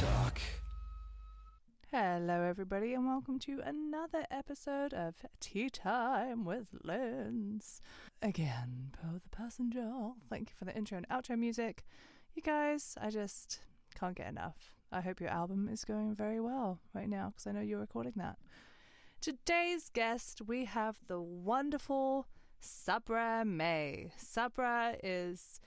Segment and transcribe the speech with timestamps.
[0.00, 0.40] Talk.
[1.90, 7.82] Hello, everybody, and welcome to another episode of Tea Time with Lens.
[8.22, 10.12] Again, Poe the Passenger.
[10.30, 11.84] Thank you for the intro and outro music.
[12.34, 13.58] You guys, I just
[13.94, 14.74] can't get enough.
[14.90, 18.14] I hope your album is going very well right now because I know you're recording
[18.16, 18.38] that.
[19.20, 22.26] Today's guest, we have the wonderful
[22.58, 24.12] Sabra May.
[24.16, 25.60] Sabra is.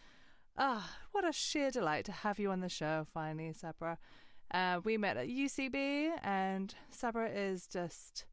[0.55, 3.97] Ah, what a sheer delight to have you on the show finally, Sabra.
[4.51, 8.25] Uh, we met at UCB, and Sabra is just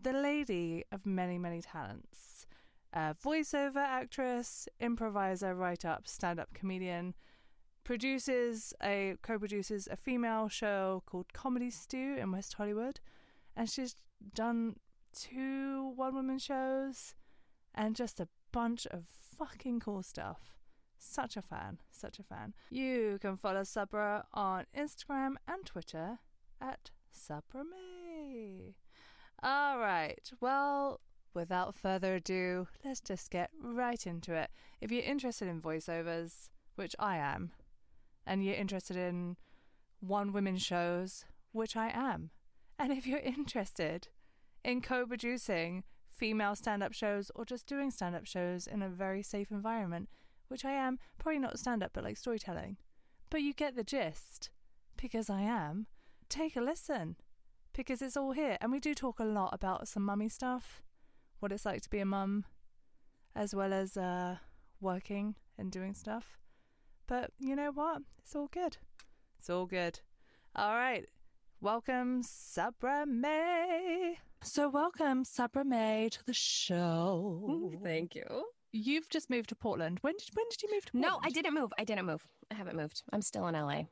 [0.00, 2.46] the lady of many, many talents.
[2.94, 7.14] Voiceover actress, improviser, write up, stand up comedian,
[7.84, 13.00] produces a co produces a female show called Comedy Stew in West Hollywood,
[13.56, 13.96] and she's
[14.34, 14.76] done
[15.14, 17.14] two one woman shows
[17.74, 19.04] and just a bunch of
[19.38, 20.61] fucking cool stuff.
[21.04, 22.54] Such a fan, such a fan.
[22.70, 26.20] You can follow Sabra on Instagram and Twitter
[26.60, 28.76] at Sabra May.
[29.42, 31.00] All right, well,
[31.34, 34.50] without further ado, let's just get right into it.
[34.80, 37.50] If you're interested in voiceovers, which I am,
[38.24, 39.36] and you're interested in
[39.98, 42.30] one women shows, which I am,
[42.78, 44.06] and if you're interested
[44.64, 45.82] in co producing
[46.12, 50.08] female stand up shows or just doing stand up shows in a very safe environment,
[50.48, 52.76] which I am, probably not stand up, but like storytelling.
[53.30, 54.50] But you get the gist,
[54.96, 55.86] because I am.
[56.28, 57.16] Take a listen,
[57.72, 58.58] because it's all here.
[58.60, 60.82] And we do talk a lot about some mummy stuff,
[61.40, 62.44] what it's like to be a mum,
[63.34, 64.36] as well as uh,
[64.80, 66.38] working and doing stuff.
[67.06, 68.02] But you know what?
[68.18, 68.78] It's all good.
[69.38, 70.00] It's all good.
[70.54, 71.06] All right.
[71.60, 74.18] Welcome, Sabra May.
[74.42, 77.72] So, welcome, Sabra May, to the show.
[77.82, 78.44] Thank you.
[78.72, 79.98] You've just moved to Portland.
[80.00, 81.12] When did when did you move to Portland?
[81.12, 81.72] No, I didn't move.
[81.78, 82.26] I didn't move.
[82.50, 83.02] I haven't moved.
[83.12, 83.82] I'm still in LA.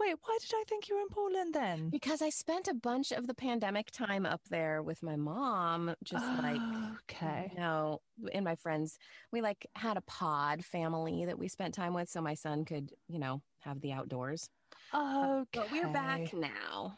[0.00, 1.90] Wait, why did I think you were in Portland then?
[1.90, 6.24] Because I spent a bunch of the pandemic time up there with my mom, just
[6.42, 6.60] like
[7.02, 7.50] okay.
[7.52, 8.00] you know,
[8.32, 8.98] and my friends.
[9.30, 12.92] We like had a pod family that we spent time with so my son could,
[13.08, 14.48] you know, have the outdoors.
[14.94, 15.44] Okay.
[15.52, 16.96] But we're back now.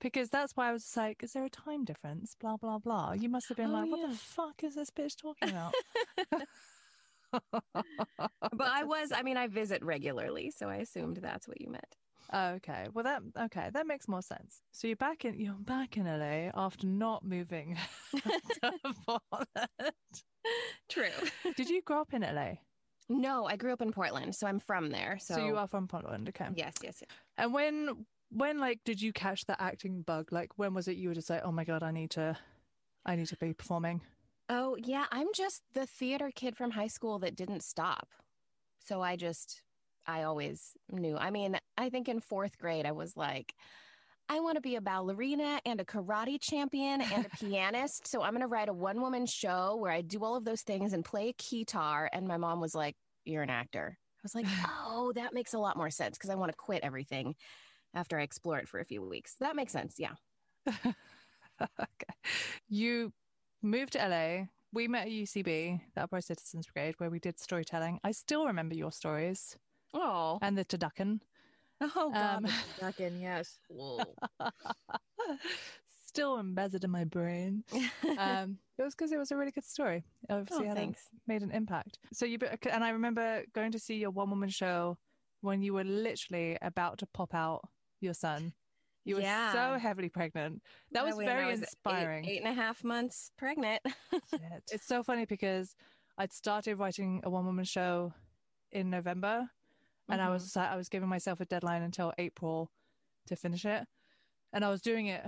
[0.00, 2.34] Because that's why I was like, is there a time difference?
[2.40, 3.12] Blah blah blah.
[3.12, 4.06] You must have been Oh, like, what yeah.
[4.08, 5.72] the fuck is this bitch talking about?
[8.52, 11.96] But I was, I mean, I visit regularly, so I assumed that's what you meant.
[12.56, 12.88] okay.
[12.92, 14.62] Well that okay, that makes more sense.
[14.72, 17.76] So you're back in you're back in LA after not moving
[18.14, 18.72] to
[19.06, 19.94] Portland.
[20.88, 21.10] True.
[21.56, 22.54] Did you grow up in LA?
[23.08, 25.18] no, I grew up in Portland, so I'm from there.
[25.20, 26.46] So, So, you are from Portland, okay.
[26.54, 27.10] Yes, yes, yes.
[27.36, 30.30] And when when like did you catch the acting bug?
[30.30, 32.36] Like when was it you were just like, oh my god, I need to,
[33.04, 34.02] I need to be performing?
[34.50, 35.06] Oh, yeah.
[35.12, 38.08] I'm just the theater kid from high school that didn't stop.
[38.80, 39.62] So I just,
[40.06, 41.16] I always knew.
[41.16, 43.54] I mean, I think in fourth grade, I was like,
[44.28, 48.08] I want to be a ballerina and a karate champion and a pianist.
[48.08, 50.62] So I'm going to write a one woman show where I do all of those
[50.62, 52.10] things and play a guitar.
[52.12, 53.96] And my mom was like, You're an actor.
[53.96, 56.82] I was like, Oh, that makes a lot more sense because I want to quit
[56.82, 57.36] everything
[57.94, 59.36] after I explore it for a few weeks.
[59.40, 59.96] That makes sense.
[59.98, 60.14] Yeah.
[61.62, 62.14] okay.
[62.68, 63.12] You
[63.62, 64.44] moved to LA.
[64.72, 67.98] We met at UCB, the Upright Citizens Brigade, where we did storytelling.
[68.04, 69.56] I still remember your stories
[69.92, 71.20] Oh, and the Turducken.
[71.80, 72.46] Oh God, Um,
[73.18, 73.58] yes.
[76.06, 77.62] Still embedded in my brain.
[78.18, 80.04] Um, it was because it was a really good story.
[80.28, 81.02] Obviously, Oh, thanks.
[81.28, 81.98] made an impact.
[82.12, 82.38] So you
[82.70, 84.98] and I remember going to see your one woman show
[85.40, 87.60] when you were literally about to pop out
[88.00, 88.52] your son.
[89.04, 89.52] You were Yeah.
[89.52, 90.62] so heavily pregnant.
[90.92, 92.24] That was very was eight- inspiring.
[92.26, 93.82] Eight, and a half months pregnant.
[94.72, 95.74] It's so funny because
[96.18, 98.12] I'd started writing a one woman show
[98.72, 99.48] in November
[100.08, 100.32] and I Mm-hmm.
[100.34, 102.70] was I was giving myself a deadline until April
[103.26, 103.86] to finish it.
[104.52, 105.24] And I was doing it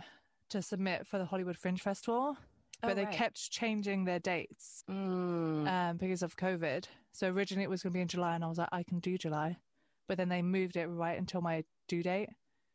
[0.50, 2.36] to submit for the Hollywood Fringe Festival,
[2.82, 3.14] but Oh, they right.
[3.14, 5.66] kept changing their dates Mm.
[5.68, 6.86] um, because of COVID.
[7.12, 8.98] So originally it was going to be in July, and I was like, I can
[9.00, 9.56] do July,
[10.08, 12.28] but then they moved it right until my due date.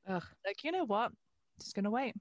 [0.07, 0.23] Ugh.
[0.45, 1.11] Like, you know what?
[1.59, 2.15] Just gonna wait.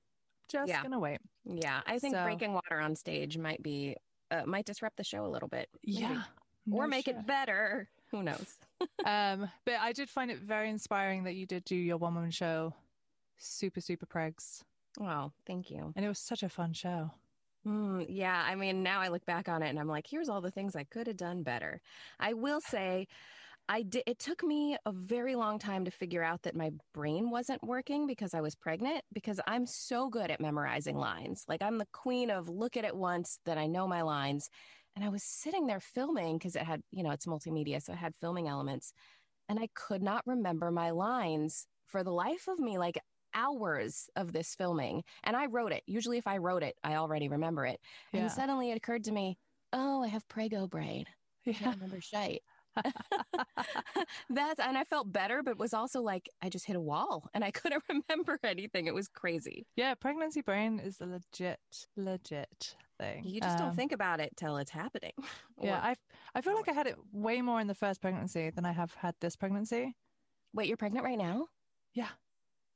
[0.48, 0.82] Just Yeah.
[0.82, 1.20] gonna wait.
[1.44, 3.96] Yeah, I think So- breaking water on stage might be
[4.32, 5.68] uh, might disrupt the show a little bit.
[5.84, 5.98] maybe.
[6.00, 6.24] Yeah.
[6.72, 7.14] or make shit.
[7.14, 7.88] it better.
[8.10, 8.58] Who knows?
[9.06, 12.32] um, but I did find it very inspiring that you did do your one woman
[12.32, 12.74] show,
[13.38, 14.64] super super pregs,
[15.00, 15.92] Oh, thank you.
[15.94, 17.12] and it was such a fun show.
[17.64, 20.40] Mm, yeah, I mean, now I look back on it and I'm like, here's all
[20.40, 21.80] the things I could have done better.
[22.18, 23.06] I will say,
[23.68, 24.04] I did.
[24.06, 28.06] It took me a very long time to figure out that my brain wasn't working
[28.06, 29.02] because I was pregnant.
[29.12, 31.44] Because I'm so good at memorizing lines.
[31.48, 34.48] Like I'm the queen of look at it once, that I know my lines.
[34.94, 37.98] And I was sitting there filming because it had, you know, it's multimedia, so it
[37.98, 38.92] had filming elements,
[39.48, 42.78] and I could not remember my lines for the life of me.
[42.78, 42.98] Like
[43.36, 45.82] hours of this filming and I wrote it.
[45.86, 47.78] Usually if I wrote it, I already remember it.
[48.12, 48.22] Yeah.
[48.22, 49.36] And suddenly it occurred to me,
[49.72, 51.04] oh, I have Prego brain.
[51.46, 51.52] I yeah.
[51.52, 52.42] can't remember shite.
[54.30, 57.44] That's and I felt better, but was also like I just hit a wall and
[57.44, 58.86] I couldn't remember anything.
[58.86, 59.66] It was crazy.
[59.76, 61.58] Yeah, pregnancy brain is a legit,
[61.96, 63.24] legit thing.
[63.24, 65.12] You just don't Um, think about it till it's happening.
[65.62, 65.94] Yeah, I
[66.34, 68.92] I feel like I had it way more in the first pregnancy than I have
[68.94, 69.96] had this pregnancy.
[70.52, 71.46] Wait, you're pregnant right now?
[71.94, 72.08] Yeah.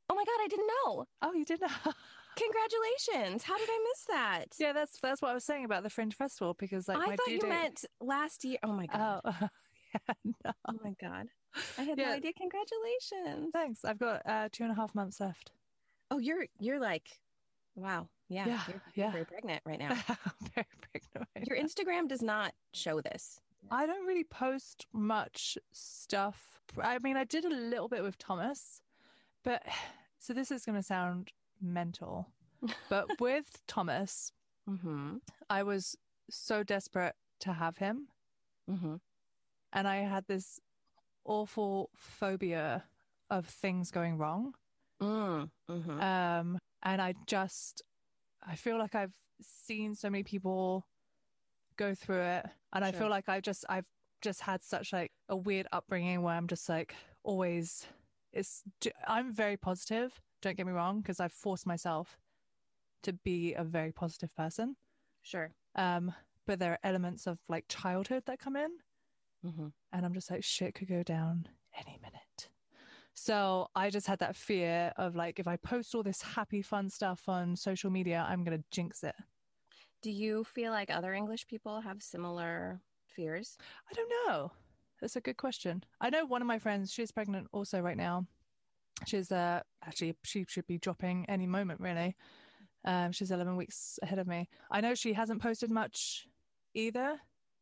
[0.08, 1.04] Oh my god, I didn't know.
[1.20, 1.94] Oh, you did not.
[2.36, 3.42] Congratulations.
[3.44, 4.44] How did I miss that?
[4.58, 7.28] yeah, that's that's what I was saying about the Fringe Festival because like I thought
[7.28, 7.48] you date.
[7.48, 8.56] meant last year.
[8.62, 9.20] Oh my god.
[9.24, 9.48] Oh,
[10.24, 10.52] no.
[10.68, 11.28] Oh my god.
[11.78, 12.06] I had Yeah.
[12.10, 12.32] no idea.
[12.34, 13.50] Congratulations.
[13.52, 13.84] Thanks.
[13.84, 15.50] I've got uh, two and a half months left.
[16.10, 17.20] Oh, you're you're like
[17.74, 18.08] wow.
[18.28, 18.46] Yeah.
[18.46, 19.10] Yeah, You're, yeah.
[19.10, 19.88] very pregnant right now.
[20.54, 21.28] Very pregnant.
[21.36, 21.64] right Your now.
[21.64, 23.40] Instagram does not show this.
[23.72, 26.60] I don't really post much stuff.
[26.80, 28.82] I mean, I did a little bit with Thomas,
[29.42, 29.62] but
[30.20, 32.28] so this is going to sound mental,
[32.88, 34.32] but with Thomas,
[34.68, 35.16] Mm-hmm.
[35.48, 35.96] I was
[36.30, 38.06] so desperate to have him,
[38.70, 38.96] Mm-hmm.
[39.72, 40.60] And I had this
[41.24, 42.84] awful phobia
[43.28, 44.54] of things going wrong.
[45.00, 45.50] Mm.
[45.70, 46.00] Mm-hmm.
[46.00, 47.82] Um, and I just,
[48.46, 50.86] I feel like I've seen so many people
[51.76, 53.86] go through it, and I feel like I just, I've
[54.20, 57.86] just had such like a weird upbringing where I'm just like always,
[58.32, 58.62] it's,
[59.06, 60.20] I'm very positive.
[60.42, 62.18] Don't get me wrong, because I've forced myself
[63.02, 64.76] to be a very positive person.
[65.22, 65.50] Sure.
[65.74, 66.12] Um,
[66.46, 68.70] but there are elements of like childhood that come in,
[69.46, 69.68] Mm-hmm.
[69.92, 71.48] and I'm just like, shit could go down
[71.78, 72.50] any minute.
[73.14, 76.88] So I just had that fear of like, if I post all this happy, fun
[76.88, 79.14] stuff on social media, I'm going to jinx it.
[80.02, 83.58] Do you feel like other English people have similar fears?
[83.90, 84.52] I don't know.
[85.00, 85.84] That's a good question.
[86.00, 88.26] I know one of my friends, she's pregnant also right now.
[89.06, 92.16] She's uh actually she should be dropping any moment really.
[92.84, 94.48] Um she's 11 weeks ahead of me.
[94.70, 96.26] I know she hasn't posted much
[96.74, 97.18] either,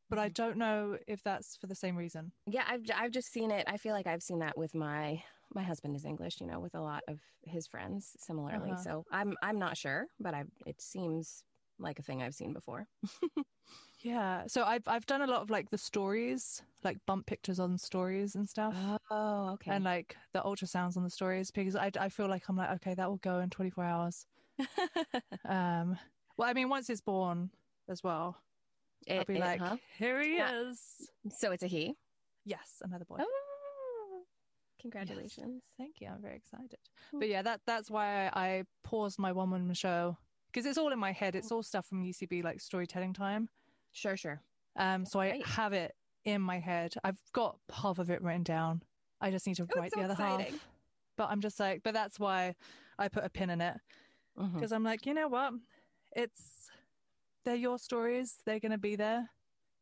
[0.09, 0.35] but I Mhm.
[0.35, 2.33] don't know if that's for the same reason.
[2.47, 3.65] Yeah, I've I've just seen it.
[3.69, 5.23] I feel like I've seen that with my
[5.55, 8.71] my husband is English, you know, with a lot of his friends similarly.
[8.71, 8.83] Uh-huh.
[8.85, 11.45] So I'm I'm not sure, but I it seems
[11.79, 12.89] like a thing I've seen before.
[14.01, 14.47] Yeah.
[14.47, 18.35] So I've I've done a lot of like the stories, like bump pictures on stories
[18.37, 18.77] and stuff.
[19.11, 19.73] Oh, okay.
[19.73, 22.95] And like the ultrasounds on the stories because I, I feel like I'm like okay
[22.95, 24.27] that will go in 24 hours.
[25.45, 25.99] Um,
[26.37, 27.51] well I mean once it's born
[27.89, 28.43] as well,
[29.11, 29.77] I'll be it, like huh?
[29.99, 30.63] here he Yeah.
[30.69, 31.11] is.
[31.31, 31.95] So it's a he.
[32.45, 33.17] Yes, another boy.
[33.21, 34.23] Oh,
[34.81, 35.63] congratulations.
[35.77, 36.09] Thank you.
[36.09, 36.79] I'm very excited.
[37.15, 37.21] Mm.
[37.21, 40.17] But yeah, that that's why I, I paused my one woman show
[40.47, 41.35] because it's all in my head.
[41.35, 43.49] It's all stuff from UCB like storytelling time.
[43.93, 44.41] Sure, sure.
[44.77, 46.95] Um, so I have it in my head.
[47.05, 48.83] I've got half of it written down.
[49.21, 50.53] I just need to Oh, write so the other exciting.
[50.53, 50.69] half.
[51.17, 52.55] But I'm just like, but that's why
[52.99, 53.77] I put a pin in it
[54.55, 55.53] because I'm like, you know what?
[56.15, 56.71] It's
[57.45, 58.39] they're your stories.
[58.45, 59.31] They're gonna be there.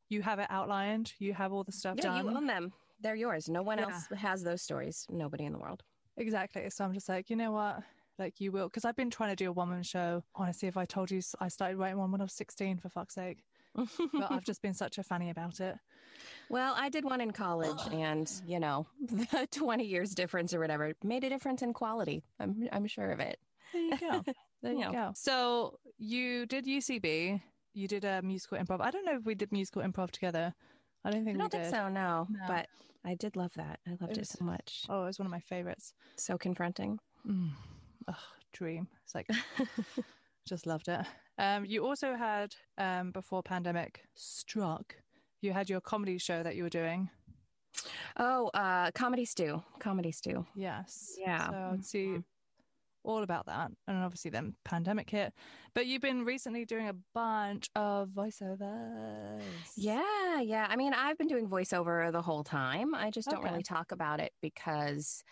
[0.09, 1.13] You have it outlined.
[1.19, 2.25] You have all the stuff Yeah, done.
[2.27, 2.73] you own them.
[3.01, 3.49] They're yours.
[3.49, 3.85] No one Yeah.
[3.85, 5.07] else has those stories.
[5.11, 5.83] Nobody in the world.
[6.17, 6.69] Exactly.
[6.71, 7.83] So I'm just like, you know what?
[8.19, 10.23] Like you will, because I've been trying to do a one woman show.
[10.35, 13.15] Honestly, if I told you I started writing one when I was 16, for fuck's
[13.15, 13.45] sake.
[13.75, 15.77] But I've just been such a fanny about it.
[16.49, 20.95] well, I did one in college, and you know, the twenty years difference or whatever
[21.05, 22.23] made a difference in quality.
[22.41, 23.39] I'm I'm sure of it.
[23.75, 24.23] There you go.
[24.67, 24.93] There you Yeah.
[24.93, 25.13] go.
[25.15, 27.41] So you did UCB.
[27.75, 28.81] You did a musical improv.
[28.81, 30.55] I don't know if we did musical improv together.
[31.05, 31.71] I don't I think don't we think did.
[31.73, 32.45] so, no, No.
[32.49, 32.67] But
[33.05, 33.79] I did love that.
[33.87, 34.85] I loved it, was- so much.
[34.89, 35.93] Oh, it was one of my favorites.
[36.17, 36.99] So confronting.
[37.27, 37.51] Mm.
[38.09, 38.15] Ugh,
[38.53, 38.89] dream.
[39.05, 39.29] It's like
[40.49, 41.07] just loved it.
[41.39, 44.97] Um, you also had um, before pandemic struck.
[45.43, 47.11] You had your comedy show that you were doing.
[48.19, 49.63] oh, uh, comedy stew.
[49.79, 50.47] Comedy stew.
[50.57, 51.15] Yes.
[51.19, 51.51] Yeah.
[51.51, 52.17] So see
[53.07, 53.71] all about that.
[53.87, 55.33] And obviously then pandemic hit.
[55.75, 59.43] But you've been recently doing a bunch of voiceovers.
[59.77, 60.67] Yeah, yeah.
[60.69, 62.95] I mean, I've been doing voiceover the whole time.
[62.95, 63.51] I just don't Okay.
[63.51, 65.23] really talk about it because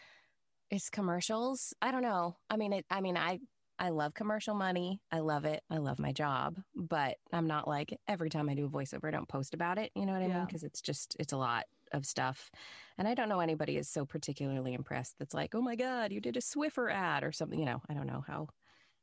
[0.70, 1.74] it's commercials.
[1.82, 2.36] I don't know.
[2.48, 3.40] I mean, it, I mean, I
[3.76, 5.00] I love commercial money.
[5.10, 5.60] I love it.
[5.68, 9.10] I love my job, but I'm not like every time I do a voiceover, I
[9.10, 9.90] don't post about it.
[9.96, 10.46] You know what I mean?
[10.46, 11.64] Because it's just it's a lot
[11.94, 12.50] of stuff,
[12.98, 15.18] and I don't know anybody is so particularly impressed.
[15.18, 17.58] That's like, oh my god, you did a Swiffer ad or something.
[17.58, 18.48] You know, I don't know how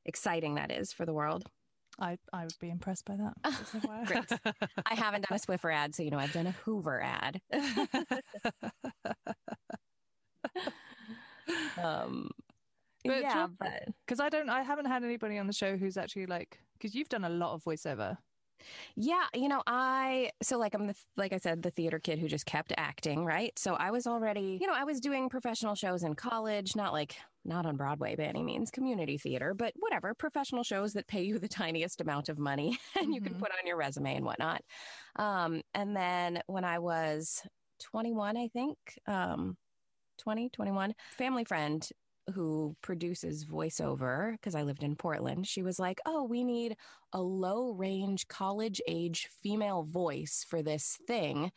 [0.05, 1.45] exciting that is for the world.
[1.99, 3.33] I, I would be impressed by that.
[4.05, 4.31] Great.
[4.85, 7.41] I haven't done a Swiffer ad, so you know, I've done a Hoover ad.
[11.77, 12.29] Um,
[13.03, 16.27] But yeah, but Because I don't, I haven't had anybody on the show who's actually
[16.27, 18.17] like, because you've done a lot of voiceover.
[18.95, 22.27] Yeah, you know, I so like I'm the like I said the theater kid who
[22.27, 23.57] just kept acting, right?
[23.57, 27.17] So I was already, you know, I was doing professional shows in college, not like
[27.43, 31.39] not on Broadway by any means, community theater, but whatever, professional shows that pay you
[31.39, 33.39] the tiniest amount of money and you can Mhm.
[33.39, 34.61] put on your resume and whatnot.
[35.15, 37.43] Um, and then when I was
[37.79, 38.77] 21, I think,
[39.07, 39.57] um,
[40.17, 41.87] 20, 21, family friend
[42.33, 46.75] who produces voiceover, because I lived in Portland, she was like, Oh, we need
[47.13, 51.51] a low range college age female voice for this thing.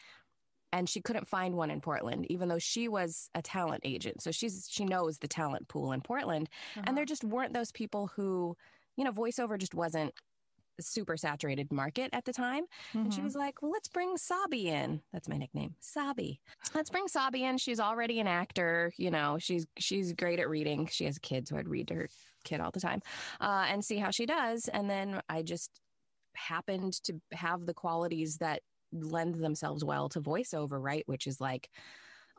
[0.72, 4.22] And she couldn't find one in Portland, even though she was a talent agent.
[4.22, 6.48] So she's she knows the talent pool in Portland.
[6.76, 7.04] And there uh-huh.
[7.04, 8.56] just weren't those people who,
[8.96, 10.12] you know, voiceover just wasn't
[10.82, 12.64] super saturated market at the time.
[12.92, 13.24] And she Mhm.
[13.24, 15.02] was like, Well, let's bring Sabi in.
[15.12, 15.76] That's my nickname.
[15.80, 16.40] Sabi.
[16.74, 17.58] Let's bring Sabi in.
[17.58, 18.92] She's already an actor.
[18.96, 20.86] You know, she's she's great at reading.
[20.86, 22.08] She has kids, so I'd read to her
[22.44, 23.00] kid all the time.
[23.40, 24.68] Uh, and see how she does.
[24.68, 25.80] And then I just
[26.36, 28.62] happened to have the qualities that
[28.92, 31.04] lend themselves well to voiceover, right?
[31.06, 31.68] Which is like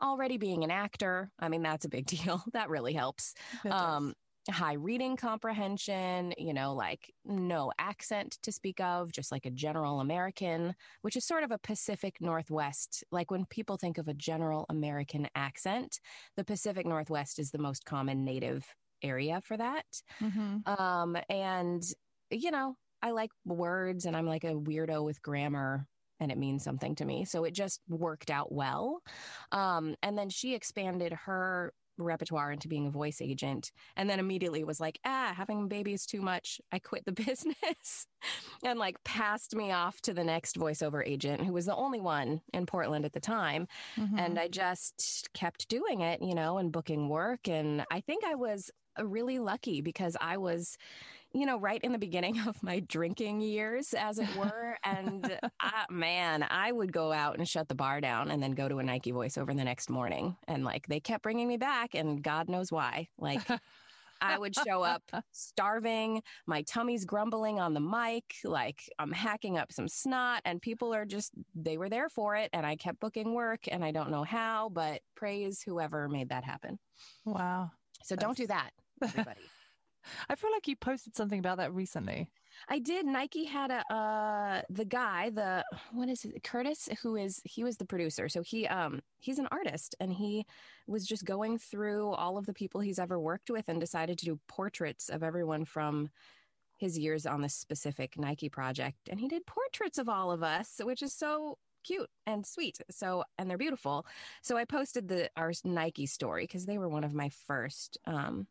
[0.02, 1.30] already being an actor.
[1.38, 2.42] I mean, that's a big deal.
[2.52, 3.34] That really helps
[3.70, 4.14] um
[4.52, 10.00] high reading comprehension you know like no accent to speak of just like a general
[10.00, 14.66] american which is sort of a pacific northwest like when people think of a general
[14.68, 16.00] american accent
[16.36, 19.84] the pacific northwest is the most common native area for that.
[20.20, 20.66] Mhm.
[20.66, 21.82] um and
[22.30, 25.86] you know i like words and i'm like a weirdo with grammar
[26.18, 27.26] and it means something to me.
[27.26, 29.02] So it just worked out well.
[29.52, 34.64] Um and then she expanded her repertoire into being a voice agent and then immediately
[34.64, 38.06] was like ah having a baby is too much i quit the business
[38.62, 42.40] and like passed me off to the next voiceover agent who was the only one
[42.52, 43.66] in portland at the time
[43.98, 44.18] Mhm.
[44.18, 47.48] and I just kept doing it, you know, and booking work.
[47.48, 50.76] And I think I was Uh, really lucky because I was,
[51.32, 54.76] you know, right in the beginning of my drinking years, as it were.
[54.84, 58.68] and I, man, I would go out and shut the bar down and then go
[58.68, 60.36] to a Nike voiceover the next morning.
[60.48, 63.08] And like they kept bringing me back, and God knows why.
[63.18, 63.40] Like,
[64.20, 69.72] I would show up starving, my tummy's grumbling on the mic, like I'm hacking up
[69.72, 72.50] some snot, and people are just, they were there for it.
[72.52, 76.44] And I kept booking work, and I don't know how, but praise whoever made that
[76.44, 76.78] happen.
[77.24, 77.70] wow.
[78.02, 78.70] So don't do that,
[79.02, 79.40] everybody.
[80.28, 82.30] I feel like you posted something about that recently.
[82.68, 83.06] I did.
[83.06, 87.76] Nike had a uh the guy, the what is it, Curtis, who is he was
[87.76, 88.28] the producer.
[88.28, 90.46] So he um he's an artist and he
[90.86, 94.24] was just going through all of the people he's ever worked with and decided to
[94.24, 96.08] do portraits of everyone from
[96.78, 99.08] his years on this specific Nike project.
[99.10, 102.78] And he did portraits of all of us, which is so cute and sweet.
[102.90, 104.06] So and they're beautiful.
[104.42, 108.46] So I posted the our Nike story because they were one of my first um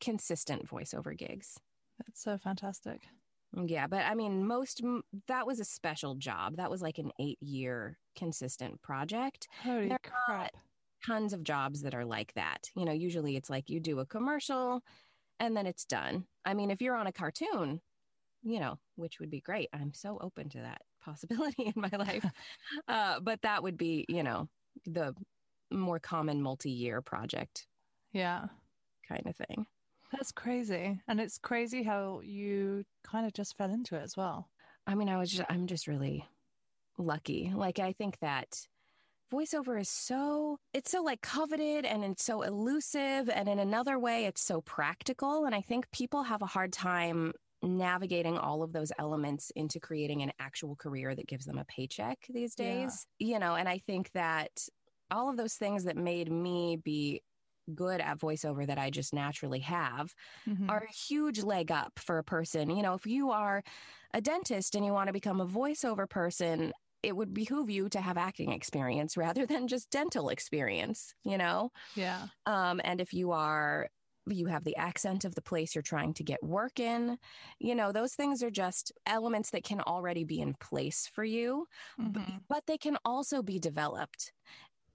[0.00, 1.58] consistent voiceover gigs.
[1.98, 3.08] That's so fantastic.
[3.52, 6.56] Yeah, but I mean, most m- that was a special job.
[6.56, 9.48] That was like an eight year consistent project.
[9.62, 10.56] Holy They're crap.
[11.04, 12.70] Tons of jobs that are like that.
[12.76, 14.82] You know, usually it's like you do a commercial
[15.40, 16.26] and then it's done.
[16.44, 17.80] I mean, if you're on a cartoon,
[18.42, 19.68] you know, which would be great.
[19.72, 22.24] I'm so open to that possibility in my life.
[22.88, 24.48] uh, but that would be, you know,
[24.84, 25.14] the
[25.72, 27.66] more common multi year project
[28.12, 28.48] Yeah.
[29.08, 29.66] kind of thing.
[30.12, 31.00] That's crazy.
[31.06, 34.48] And it's crazy how you kind of just fell into it as well.
[34.86, 36.24] I mean, I was just, I'm just really
[36.98, 37.52] lucky.
[37.54, 38.66] Like, I think that
[39.32, 43.28] voiceover is so, it's so like coveted and it's so elusive.
[43.28, 45.44] And in another way, it's so practical.
[45.44, 50.22] And I think people have a hard time navigating all of those elements into creating
[50.22, 52.86] an actual career that gives them a paycheck these Yeah.
[52.86, 53.06] days.
[53.18, 54.50] You know, and I think that
[55.10, 57.22] all of those things that made me be
[57.70, 60.14] good at voiceover that I just naturally have
[60.46, 60.70] Mhm.
[60.70, 62.70] are a huge leg up for a person.
[62.70, 63.62] You know, if you are
[64.14, 66.72] a dentist and you want to become a voiceover person,
[67.02, 71.70] it would behoove you to have acting experience rather than just dental experience, you know?
[71.94, 72.28] yeah.
[72.46, 73.88] Um, and if you are,
[74.26, 77.18] you have the accent of the place you're trying to get work in,
[77.58, 81.66] you know, those things are just elements that can already be in place for you
[81.98, 82.44] Mhm.
[82.48, 84.32] but they can also be developed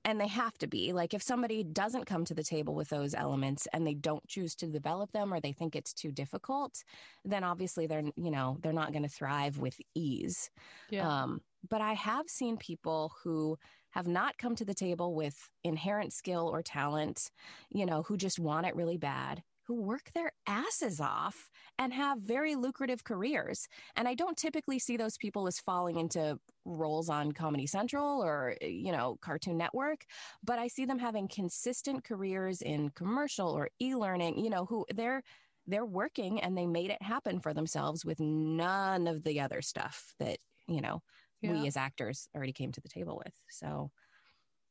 [0.06, 3.14] and they have to be like if somebody doesn't come to the table with those
[3.14, 6.84] elements and they don't choose to develop them or they think it's too difficult
[7.26, 10.50] then obviously they're you know they're not going to thrive with ease
[10.90, 11.24] Yeah.
[11.24, 13.58] um, but i have seen people who
[13.90, 17.32] have not come to the table with inherent skill or talent
[17.72, 22.20] you know who just want it really bad who work their asses off and have
[22.20, 27.32] very lucrative careers and i don't typically see those people as falling into roles on
[27.32, 30.06] Comedy Central or, you know, Cartoon Network,
[30.44, 34.84] but I see them having consistent careers in commercial or e learning, you know, who
[34.94, 35.22] they're
[35.68, 40.14] they're working and they made it happen for themselves with none of the other stuff
[40.20, 41.02] that, you know,
[41.42, 41.52] Yeah.
[41.52, 43.34] we as actors already came to the table with.
[43.50, 43.92] So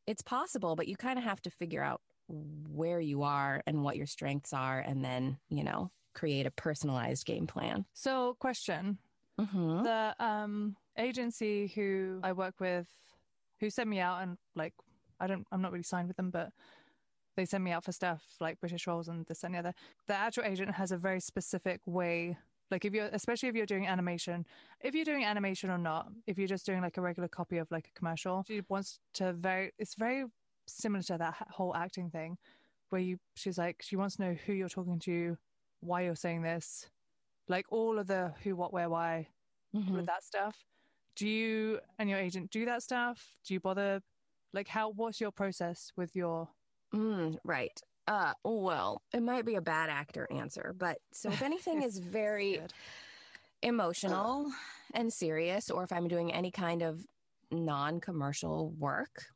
[0.06, 3.96] it's possible, but you kind of have to figure out where you are and what
[3.96, 7.84] your strengths are and then, you know, create a personalized game plan.
[7.92, 8.98] So, question:
[9.40, 9.82] Mm-hmm.
[9.82, 12.86] the um agency who I work with,
[13.58, 14.74] who sent me out and like
[15.18, 16.50] I don't, I'm not really signed with them, but
[17.36, 19.74] they send me out for stuff like British roles and this and the other.
[20.06, 22.36] The actual agent has a very specific way.
[22.70, 24.46] Like if you're, especially if you're doing animation,
[24.80, 27.68] if you're doing animation or not, if you're just doing like a regular copy of
[27.70, 29.72] like a commercial, she wants to very.
[29.78, 30.24] It's very
[30.66, 32.38] similar to that whole acting thing,
[32.90, 35.36] where you, she's like, she wants to know who you're talking to,
[35.80, 36.90] why you're saying this,
[37.48, 39.28] like all of the who, what, where, why,
[39.86, 40.00] all Mm-hmm.
[40.00, 40.56] of that stuff.
[41.16, 43.36] Do you and your agent do that stuff?
[43.44, 44.00] Do you bother?
[44.52, 44.90] Like, how?
[44.90, 46.48] What's your process with your?
[46.94, 47.80] Mm, right.
[48.06, 52.60] Uh, well, it might be a bad actor answer, but so if anything is very
[52.60, 52.72] Good.
[53.62, 54.52] emotional
[54.94, 57.06] and serious, or if I'm doing any kind of
[57.50, 59.26] non commercial work,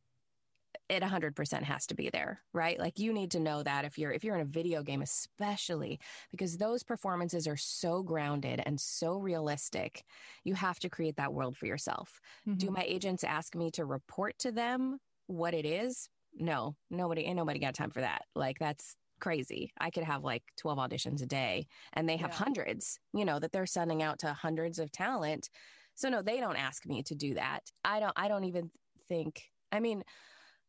[0.88, 2.78] it 100% has to be there right?
[2.78, 6.00] Like you need to know that if you're if you're in a video game especially
[6.30, 10.04] because those performances are so grounded and so realistic
[10.44, 12.20] you have to create that world for yourself.
[12.56, 12.76] Do Mhm.
[12.76, 16.08] my agents ask me to report to them what it is?
[16.32, 18.22] No nobody ain't nobody got time for that.
[18.34, 19.72] Like that's crazy.
[19.78, 22.34] I could have like 12 auditions a day and they have Yeah.
[22.34, 25.50] hundreds you know that they're sending out to hundreds of talent.
[25.94, 27.70] So no they don't ask me to do that.
[27.84, 28.70] I don't i don't even
[29.08, 30.02] think i mean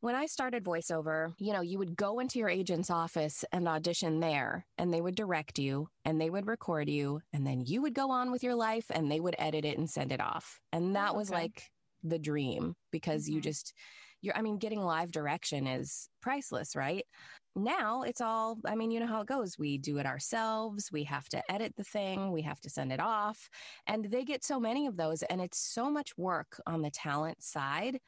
[0.02, 4.20] when I started voiceover, you know, you would go into your agent's office and audition
[4.20, 7.94] there, and they would direct you and they would record you, and then you would
[7.94, 10.60] go on with your life and they would edit it and send it off.
[10.72, 11.42] And that was okay.
[11.42, 13.44] like the dream because you Mhm.
[13.44, 13.74] just,
[14.22, 17.06] you're, I mean, getting live direction is priceless, right?
[17.56, 19.58] Now it's all, I mean, you know how it goes.
[19.58, 20.92] We do it ourselves.
[20.92, 22.32] We have to edit the thing.
[22.32, 23.50] We have to send it off.
[23.86, 25.24] And they get so many of those.
[25.24, 28.00] And it's so much work on the talent side.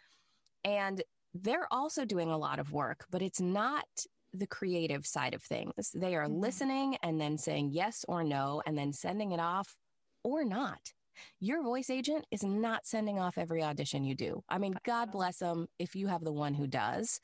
[0.64, 3.88] And they're also doing a lot of work, but it's not
[4.34, 5.92] the creative side of things.
[5.94, 6.40] They are Mhm.
[6.42, 9.76] listening and then saying yes or no and then sending it off
[10.24, 10.94] or not.
[11.40, 14.44] Your voice agent is not sending off every audition you do.
[14.50, 17.20] I mean, God bless them if you have the one who does.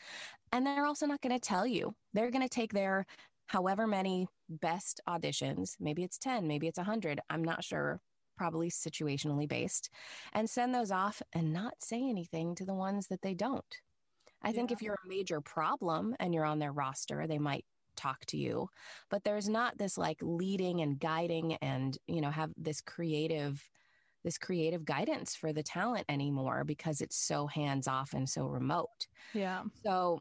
[0.52, 1.96] And they're also not going to tell you.
[2.14, 3.06] They're going to take their
[3.48, 8.02] however many best auditions, maybe it's 10, maybe it's 100, I'm not sure,
[8.38, 9.90] probably situationally based,
[10.34, 13.82] and send those off and not say anything to the ones that they don't.
[14.42, 14.72] I think Yeah.
[14.72, 18.70] if you're a major problem and you're on their roster, they might talk to you,
[19.10, 23.70] but there's not this like leading and guiding and, you know, have this creative
[24.24, 29.08] this creative guidance for the talent anymore because it's so hands off and so remote.
[29.34, 29.66] Yeah.
[29.86, 30.20] So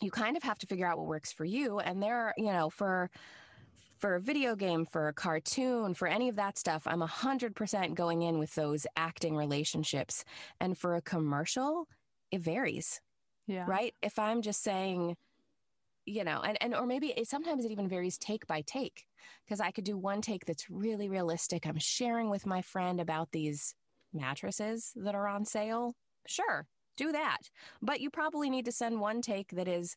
[0.00, 1.78] you kind of have to figure out what works for you.
[1.80, 3.10] And there, you know, for
[3.98, 8.22] for a video game, for a cartoon, for any of that stuff, I'm 100% going
[8.22, 10.24] in with those acting relationships.
[10.60, 11.88] And for a commercial,
[12.30, 13.00] it varies,
[13.48, 13.64] Yeah.
[13.66, 13.94] right?
[14.02, 15.16] If I'm just saying,
[16.04, 19.06] you know, and, and or maybe it, sometimes it even varies take by take
[19.44, 21.66] because I could do one take that's really realistic.
[21.66, 23.74] I'm sharing with my friend about these
[24.12, 25.94] mattresses that are on sale.
[26.26, 27.50] Sure, do that.
[27.82, 29.96] But you probably need to send one take that is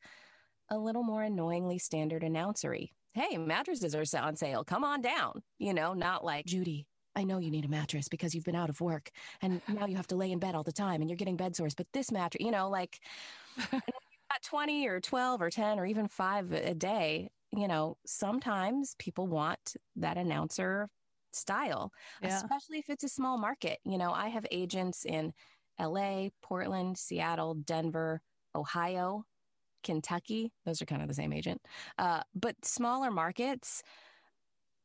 [0.70, 2.92] a little more annoyingly standard announcery.
[3.14, 4.64] Hey, mattresses are on sale.
[4.64, 5.44] Come on down.
[5.60, 8.70] You know, not like, Judy, I know you need a mattress because you've been out
[8.70, 9.12] of work
[9.42, 11.56] and now you have to lay in bed all the time and you're getting bed
[11.56, 11.76] sores.
[11.76, 13.00] But this mattress, you know, like
[13.58, 17.98] and you've got 20 or 12 or 10 or even five a day, you know,
[18.06, 20.90] sometimes people want that announcer
[21.34, 22.30] style, Yeah.
[22.44, 23.80] especially if it's a small market.
[23.86, 25.34] You know, I have agents in
[25.78, 28.22] LA, Portland, Seattle, Denver,
[28.56, 29.26] Ohio,
[29.84, 30.54] Kentucky.
[30.66, 31.62] Those are kind of the same agent.
[31.98, 33.84] Uh, but smaller markets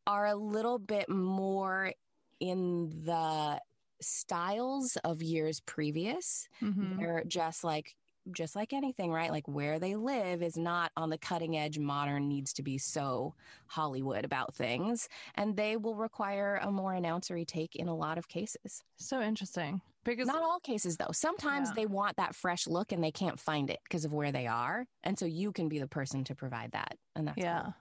[0.07, 1.93] are a little bit more
[2.41, 3.61] in the
[4.01, 6.49] styles of years previous.
[6.61, 6.99] Mhm.
[6.99, 7.97] They're just like
[8.33, 9.31] just like anything, right?
[9.31, 13.35] Like where they live is not on the cutting edge modern needs to be so
[13.67, 15.09] Hollywood about things.
[15.35, 18.83] And they will require a more announcery take in a lot of cases.
[18.97, 21.11] So interesting because Not all cases though.
[21.13, 21.75] Sometimes Yeah.
[21.77, 24.87] they want that fresh look and they can't find it because of where they are.
[25.03, 26.97] And so you can be the person to provide that.
[27.15, 27.63] And that's yeah.
[27.63, 27.75] cool.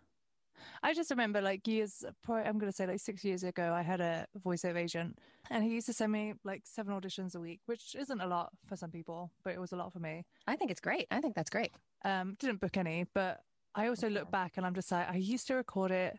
[0.84, 3.82] I just remember like years, probably, I'm going to say like six years ago, I
[3.82, 7.62] had a voiceover agent and he used to send me like seven auditions a week,
[7.66, 10.26] which isn't a lot for some people, but it was a lot for me.
[10.48, 11.08] I think it's great.
[11.12, 11.72] I think that's great.
[12.04, 13.42] Um, didn't book any, but
[13.74, 16.18] I also look back and I'm just like, I used to record it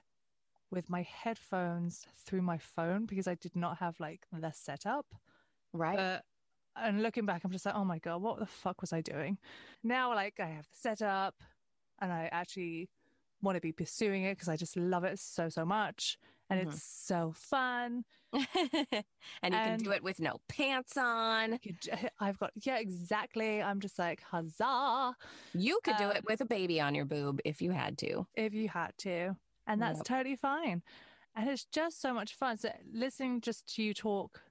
[0.71, 5.07] with my headphones through my phone because I did not have like the setup.
[5.73, 5.97] Right.
[5.97, 6.25] But
[6.77, 9.39] and looking back, I'm just like, oh my god, what the fuck was I doing?
[9.83, 11.35] Now, like, I have the setup,
[12.01, 12.91] and I actually
[13.47, 16.19] want to be pursuing it because I just love it so, so much.
[16.51, 16.73] And Mhm.
[16.75, 18.05] it's so fun.
[18.33, 21.59] and you can do it with no pants on.
[22.21, 23.63] I've got, yeah, exactly.
[23.63, 25.17] I'm just like, huzzah,
[25.55, 28.27] You could do Um, it with a baby on your boob if you had to.
[28.35, 29.37] if you had to.
[29.67, 30.07] And that's Yep.
[30.07, 30.83] totally fine.
[31.35, 32.57] And it's just so much fun.
[32.59, 34.43] So listening just to you talk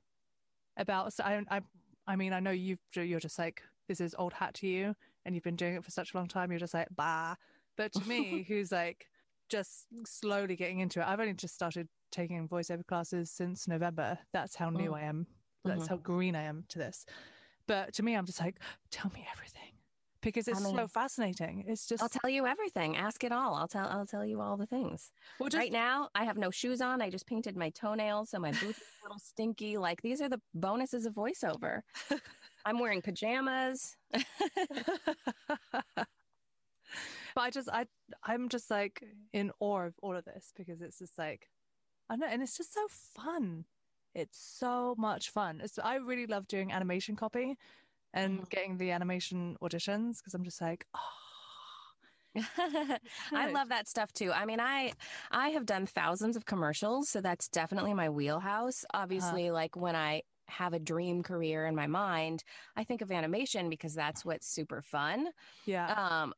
[0.78, 1.62] about, so I, I,
[2.08, 5.36] I mean, I know you've, you're just like, this is old hat to you and
[5.36, 6.52] you've been doing it for such a long time.
[6.52, 7.36] You're just like, bah.
[7.78, 9.08] But to me, who's like
[9.50, 14.18] just slowly getting into it, I've only just started taking voiceover classes since November.
[14.32, 14.96] That's how new Mm.
[14.96, 15.28] I am.
[15.64, 15.90] That's Mhm.
[15.90, 17.06] how green I am to this.
[17.68, 18.60] But to me, I'm just like,
[18.92, 19.72] tell me everything
[20.22, 21.66] because I it's so fascinating.
[21.68, 22.96] It's just, I'll tell you everything.
[22.96, 23.56] Ask it all.
[23.56, 25.12] I'll tell I'll tell you all the things.
[25.40, 27.02] well, just right now, I have no shoes on.
[27.02, 29.78] I just painted my toenails, so my boots are a little stinky.
[29.78, 31.82] Like these are the bonuses of voiceover.
[32.66, 33.98] I'm wearing pajamas.
[37.36, 37.88] but I just I
[38.24, 41.50] I'm just like in awe of all of this because it's just like
[42.10, 43.66] I don't know, and it's just so fun.
[44.16, 45.62] It's so much fun.
[45.62, 47.58] It's, I really love doing animation copy
[48.14, 48.50] and Mhm.
[48.50, 51.10] getting the animation auditions because I'm just like, oh,
[53.34, 54.32] I love that stuff too.
[54.32, 54.94] I mean, I
[55.32, 58.84] I have done thousands of commercials, so that's definitely my wheelhouse.
[58.94, 62.44] Obviously, like when I have a dream career in my mind,
[62.76, 65.32] I think of animation because that's what's super fun.
[65.66, 66.34] yeah, Um,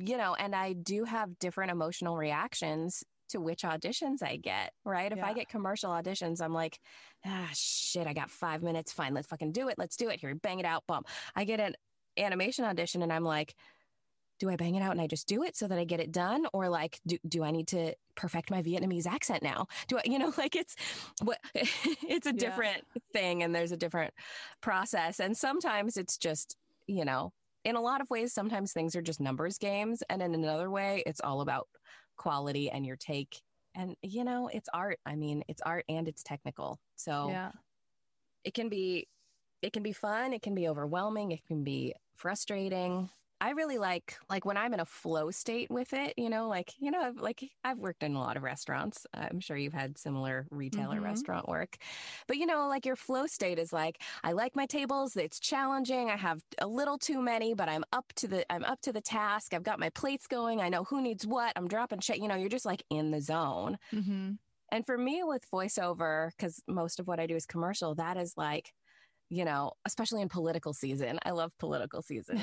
[0.00, 5.12] you know, and I do have different emotional reactions to which auditions I get, right?
[5.12, 6.80] If I get commercial auditions, I'm like,
[7.24, 8.92] ah, shit, I got five minutes.
[8.92, 9.76] Fine, let's fucking do it.
[9.78, 10.20] Let's do it.
[10.20, 10.84] Here, bang it out.
[10.88, 11.06] Bump.
[11.36, 11.76] I get an
[12.16, 13.54] animation audition and I'm like,
[14.40, 16.10] do I bang it out and I just do it so that I get it
[16.10, 16.46] done?
[16.52, 19.66] Or like, do, do I need to perfect my Vietnamese accent now?
[19.86, 20.74] Do I, you know, like it's
[21.22, 22.38] what it's a Yeah.
[22.38, 24.12] different thing and there's a different
[24.60, 25.20] process.
[25.20, 26.56] And sometimes it's just,
[26.88, 27.32] you know,
[27.64, 30.02] in a lot of ways, sometimes things are just numbers games.
[30.08, 31.68] And in another way, it's all about
[32.16, 33.40] quality and your take.
[33.74, 34.98] And, you know, it's art.
[35.06, 36.80] I mean, it's art and it's technical.
[36.96, 37.50] So yeah,
[38.44, 39.06] it can be
[39.62, 43.08] it can be fun it can be overwhelming it can be frustrating
[43.40, 46.74] i really like like when i'm in a flow state with it you know like
[46.78, 49.98] you know I've, like i've worked in a lot of restaurants i'm sure you've had
[49.98, 51.00] similar retailer Mhm.
[51.00, 51.78] restaurant work
[52.26, 56.10] but you know like your flow state is like i like my tables it's challenging
[56.10, 59.00] i have a little too many but i'm up to the i'm up to the
[59.00, 62.28] task i've got my plates going i know who needs what i'm dropping shit you
[62.28, 64.38] know you're just like in the zone hmm
[64.72, 68.34] and for me with voiceover, because most of what I do is commercial, that is
[68.36, 68.72] like,
[69.30, 71.18] you know, especially in political season.
[71.24, 72.40] I love political season.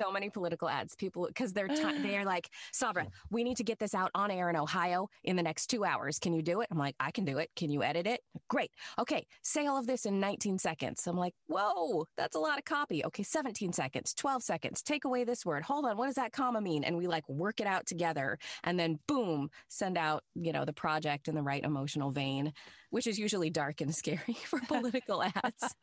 [0.00, 0.94] so many political ads.
[0.94, 4.50] People because they're ti they're like, Sabra, we need to get this out on air
[4.50, 6.18] in Ohio in the next two hours.
[6.18, 6.68] Can you do it?
[6.70, 7.50] I'm like, I can do it.
[7.56, 8.20] Can you edit it?
[8.48, 8.70] Great.
[8.98, 11.06] Okay, say all of this in 19 seconds.
[11.06, 13.04] I'm like, whoa, that's a lot of copy.
[13.06, 14.82] Okay, 17 seconds, 12 seconds.
[14.82, 15.64] Take away this word.
[15.64, 16.84] Hold on, what does that comma mean?
[16.84, 20.72] And we like work it out together, and then boom, send out you know the
[20.74, 22.52] project in the right emotional vein,
[22.90, 25.74] which is usually dark and scary for political ads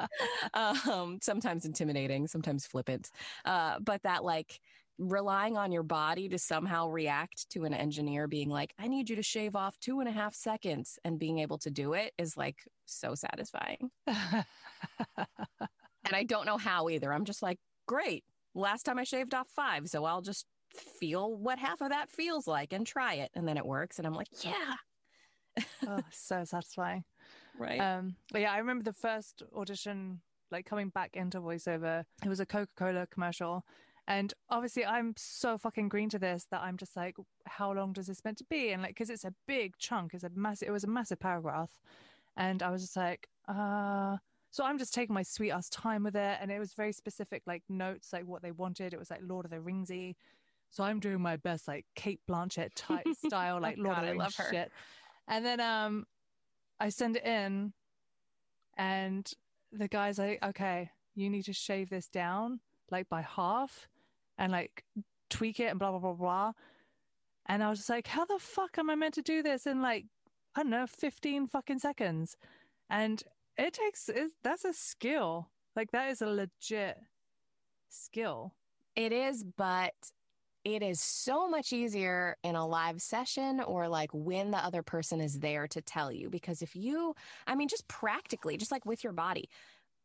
[0.53, 3.11] um, sometimes intimidating, sometimes flippant.
[3.43, 4.59] Uh, but that like
[4.97, 9.17] relying on your body to somehow react to an engineer being like, I need you
[9.17, 12.37] to shave off two and a half seconds and being able to do it is
[12.37, 13.91] like so satisfying.
[16.05, 17.11] And I don't know how either.
[17.11, 18.23] I'm just like, great.
[18.53, 20.45] Last time I shaved off five, so I'll just
[20.99, 23.31] feel what half of that feels like and try it.
[23.33, 23.97] And then it works.
[23.97, 24.75] And I'm like, yeah.
[25.87, 27.03] oh, so satisfying.
[27.57, 27.79] Right.
[27.79, 32.03] Um, but yeah, I remember the first audition, like coming back into voiceover.
[32.23, 33.65] It was a Coca Cola commercial,
[34.07, 37.15] and obviously I'm so fucking green to this that I'm just like,
[37.45, 38.71] how long does this meant to be?
[38.71, 41.71] And like, because it's a big chunk, it's a massive, it was a massive paragraph,
[42.37, 44.17] and I was just like, uh.
[44.51, 47.43] So I'm just taking my sweet ass time with it, and it was very specific,
[47.45, 48.93] like notes, like what they wanted.
[48.93, 50.15] It was like Lord of the Ringsy.
[50.69, 54.09] So I'm doing my best, like Cate Blanchett type style, like Oh, Lord God, of
[54.09, 54.49] I the love Rings her.
[54.53, 54.71] shit.
[55.27, 56.05] And then um,
[56.79, 57.73] I send it in,
[58.77, 59.31] and
[59.71, 62.59] the guy's like, "Okay, you need to shave this down
[62.91, 63.87] like by half,
[64.37, 64.83] and like
[65.29, 66.51] tweak it and blah blah blah blah."
[67.47, 69.81] And I was just like, "How the fuck am I meant to do this in
[69.81, 70.05] like
[70.55, 72.37] I don't know, fifteen fucking seconds?"
[72.89, 73.23] And
[73.57, 75.49] it takes it, that's a skill.
[75.75, 76.97] Like that is a legit
[77.89, 78.53] skill.
[78.95, 79.93] It is, but
[80.65, 85.21] it is so much easier in a live session or like when the other person
[85.21, 86.29] is there to tell you.
[86.29, 87.13] Because if you,
[87.45, 89.47] I mean, just practically, just like with your body,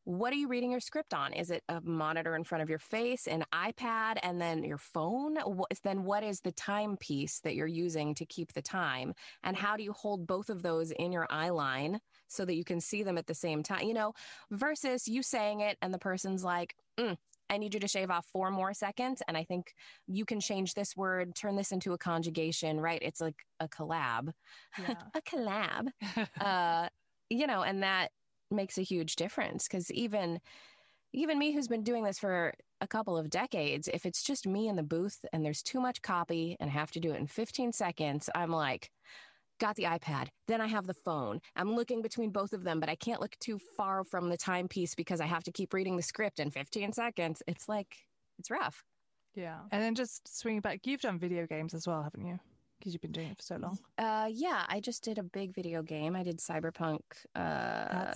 [0.05, 1.33] what are you reading your script on?
[1.33, 5.37] Is it a monitor in front of your face, an iPad, and then your phone?
[5.83, 9.15] Then what is the timepiece that you're using to keep the time?
[9.43, 12.65] And how do you hold both of those in your eye line so that you
[12.65, 13.87] can see them at the same time?
[13.87, 14.15] You know,
[14.51, 17.17] versus you saying it and the person's like, mm,
[17.51, 19.23] I need you to shave off four more seconds.
[19.29, 19.75] And I think
[20.07, 23.03] you can change this word, turn this into a conjugation, right?
[23.03, 24.33] It's like a collab,
[24.77, 25.11] Yeah.
[25.15, 25.91] a collab.
[26.41, 26.89] uh,
[27.29, 28.13] you know, and that
[28.51, 30.41] makes a huge difference because even
[31.13, 34.69] even me who's been doing this for a couple of decades, if it's just me
[34.69, 37.27] in the booth and there's too much copy and I have to do it in
[37.27, 38.91] 15 seconds, I'm like,
[39.61, 41.41] got the iPad, then I have the phone.
[41.55, 44.95] I'm looking between both of them, but I can't look too far from the timepiece
[44.97, 47.43] because I have to keep reading the script in 15 seconds.
[47.47, 47.95] It's like,
[48.39, 48.83] it's rough.
[49.37, 49.59] yeah.
[49.71, 52.41] And then just swinging back, you've done video games as well, haven't you?
[52.79, 53.79] Because you've been doing it for so long.
[53.99, 56.17] Uh, yeah, I just did a big video game.
[56.17, 57.01] I did Cyberpunk
[57.35, 58.13] uh,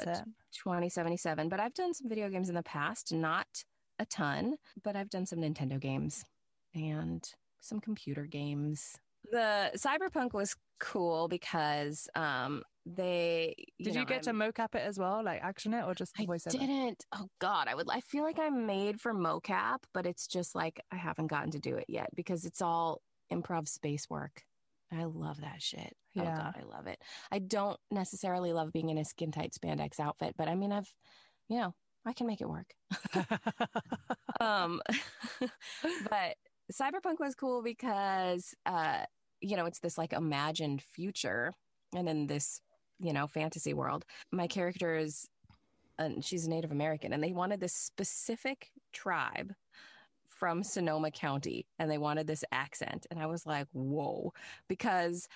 [0.53, 3.47] 2077, but I've done some video games in the past, not
[3.99, 6.25] a ton, but I've done some Nintendo games
[6.75, 7.23] and
[7.61, 8.97] some computer games.
[9.31, 14.83] The Cyberpunk was cool because um they Did know, you get I'm- to mocap it
[14.83, 16.51] as well, like action it, or just the I voiceover?
[16.51, 17.05] didn't.
[17.15, 17.87] Oh God, I would.
[17.91, 21.59] I feel like I'm made for mocap, but it's just like I haven't gotten to
[21.59, 23.01] do it yet because it's all
[23.33, 24.43] improv space work.
[24.93, 25.95] I love that shit.
[26.19, 26.37] Oh Yeah.
[26.37, 26.99] God, I love it.
[27.33, 30.93] I don't necessarily love being in a skin tight spandex outfit, but I mean, I've,
[31.49, 32.67] you know, I can make it work.
[34.41, 34.81] um,
[36.11, 36.37] but
[36.73, 39.05] Cyberpunk was cool because, uh,
[39.41, 41.53] you know, it's this like imagined future,
[41.95, 42.61] and in this,
[42.99, 45.29] you know, fantasy world, my character is,
[45.99, 49.53] and she's Native American, and they wanted this specific tribe
[50.29, 54.33] from Sonoma County, and they wanted this accent, and I was like, whoa,
[54.69, 55.29] because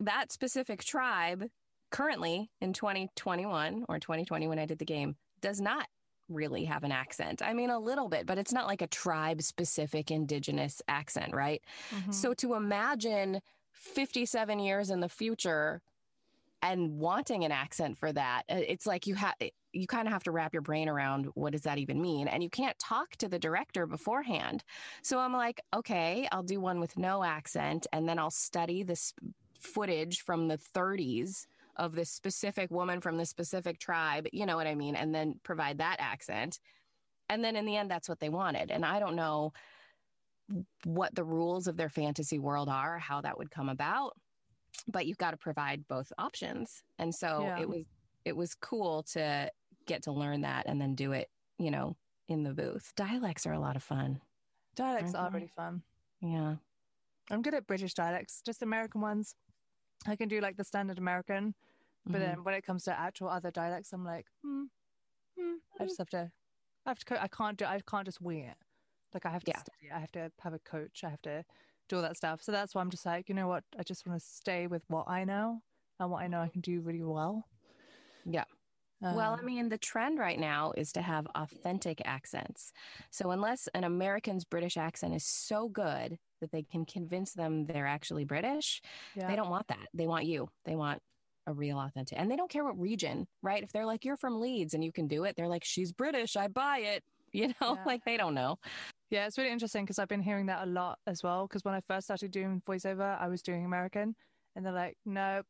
[0.00, 1.44] that specific tribe
[1.90, 5.86] currently in 2021 or 2020 when I did the game does not
[6.28, 7.42] really have an accent.
[7.42, 11.62] I mean, a little bit, but it's not like a tribe specific indigenous accent, right?
[11.90, 12.14] Mhm.
[12.14, 13.40] So to imagine
[13.72, 15.82] 57 years in the future
[16.62, 19.34] and wanting an accent for that, uh, it's like you have
[19.72, 22.42] you kind of have to wrap your brain around what does that even mean and
[22.42, 24.62] you can't talk to the director beforehand.
[25.02, 29.14] So I'm like, okay, I'll do one with no accent and then I'll study this
[29.58, 34.66] footage from the 30s of this specific woman from this specific tribe, you know what
[34.66, 36.60] I mean, and then provide that accent.
[37.28, 38.70] And then in the end that's what they wanted.
[38.70, 39.52] And I don't know
[40.84, 44.16] what the rules of their fantasy world are, how that would come about,
[44.86, 46.82] but you've got to provide both options.
[46.98, 47.60] And so Yeah.
[47.60, 47.84] it was
[48.24, 49.50] it was cool to
[49.86, 51.96] get to learn that and then do it, you know,
[52.28, 52.92] in the booth.
[52.94, 54.20] Dialects are a lot of fun.
[54.76, 55.34] Dialects are Mhm.
[55.34, 55.82] really fun.
[56.20, 56.56] Yeah.
[57.30, 59.34] I'm good at British dialects, just American ones.
[60.06, 61.54] I can do like the standard American,
[62.10, 62.20] but Mhm.
[62.20, 64.64] then when it comes to actual other dialects, I'm like, hmm,
[65.38, 65.54] hmm.
[65.78, 66.32] I just have to,
[66.86, 68.58] I have to, co- I can't do, I can't just wing it.
[69.14, 69.58] Like I have to Yeah.
[69.58, 69.90] study.
[69.92, 71.04] I have to have a coach.
[71.04, 71.44] I have to
[71.88, 72.42] do all that stuff.
[72.42, 73.64] So that's why I'm just like, you know what?
[73.78, 75.62] I just want to stay with what I know
[76.00, 77.46] and what I know I can do really well.
[78.24, 78.44] Yeah.
[79.10, 82.72] well, I Um, mean, the trend right now is to have authentic accents.
[83.10, 87.86] So, unless an American's British accent is so good that they can convince them they're
[87.86, 88.82] actually British,
[89.16, 89.26] yeah.
[89.26, 89.88] they don't want that.
[89.94, 90.48] They want you.
[90.66, 91.00] They want
[91.46, 92.18] a real authentic.
[92.20, 93.62] And they don't care what region, right?
[93.62, 96.36] If they're like, you're from Leeds and you can do it, they're like, she's British.
[96.36, 97.02] I buy it.
[97.34, 97.84] You know, Yeah.
[97.86, 98.58] like they don't know.
[99.08, 101.46] Yeah, it's really interesting because I've been hearing that a lot as well.
[101.46, 104.14] Because when I first started doing voiceover, I was doing American,
[104.54, 105.46] and they're like, "Nope,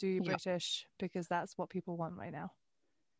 [0.00, 0.30] do you Yeah.
[0.32, 2.50] British because that's what people want right now."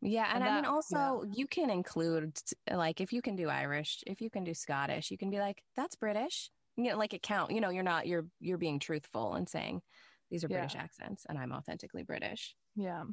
[0.01, 0.25] Yeah.
[0.33, 2.37] And, And I mean, that- also, you can include,
[2.69, 5.63] like, if you can do Irish, if you can do Scottish, you can be like,
[5.77, 6.51] that's British.
[6.77, 7.51] You know, like it count.
[7.51, 9.81] You know, you're not, you're, you're being truthful and saying,
[10.29, 10.59] these are Yeah.
[10.59, 12.55] British accents and I'm authentically British.
[12.75, 13.03] Yeah.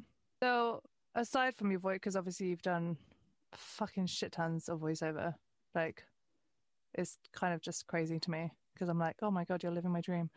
[0.41, 0.81] So
[1.15, 2.97] aside from your voice, because obviously you've done
[3.53, 5.35] fucking shit tons of voiceover,
[5.75, 6.03] like
[6.93, 9.91] it's kind of just crazy to me because I'm like, oh my god, you're living
[9.91, 10.29] my dream.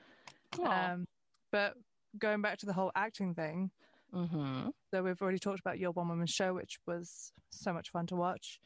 [0.61, 0.93] Aw.
[0.93, 1.07] Um,
[1.51, 1.75] but
[2.19, 3.71] going back to the whole acting thing,
[4.15, 4.69] mm-hmm.
[4.91, 8.17] So we've already talked about your one woman show, which was so much fun to
[8.17, 8.61] watch.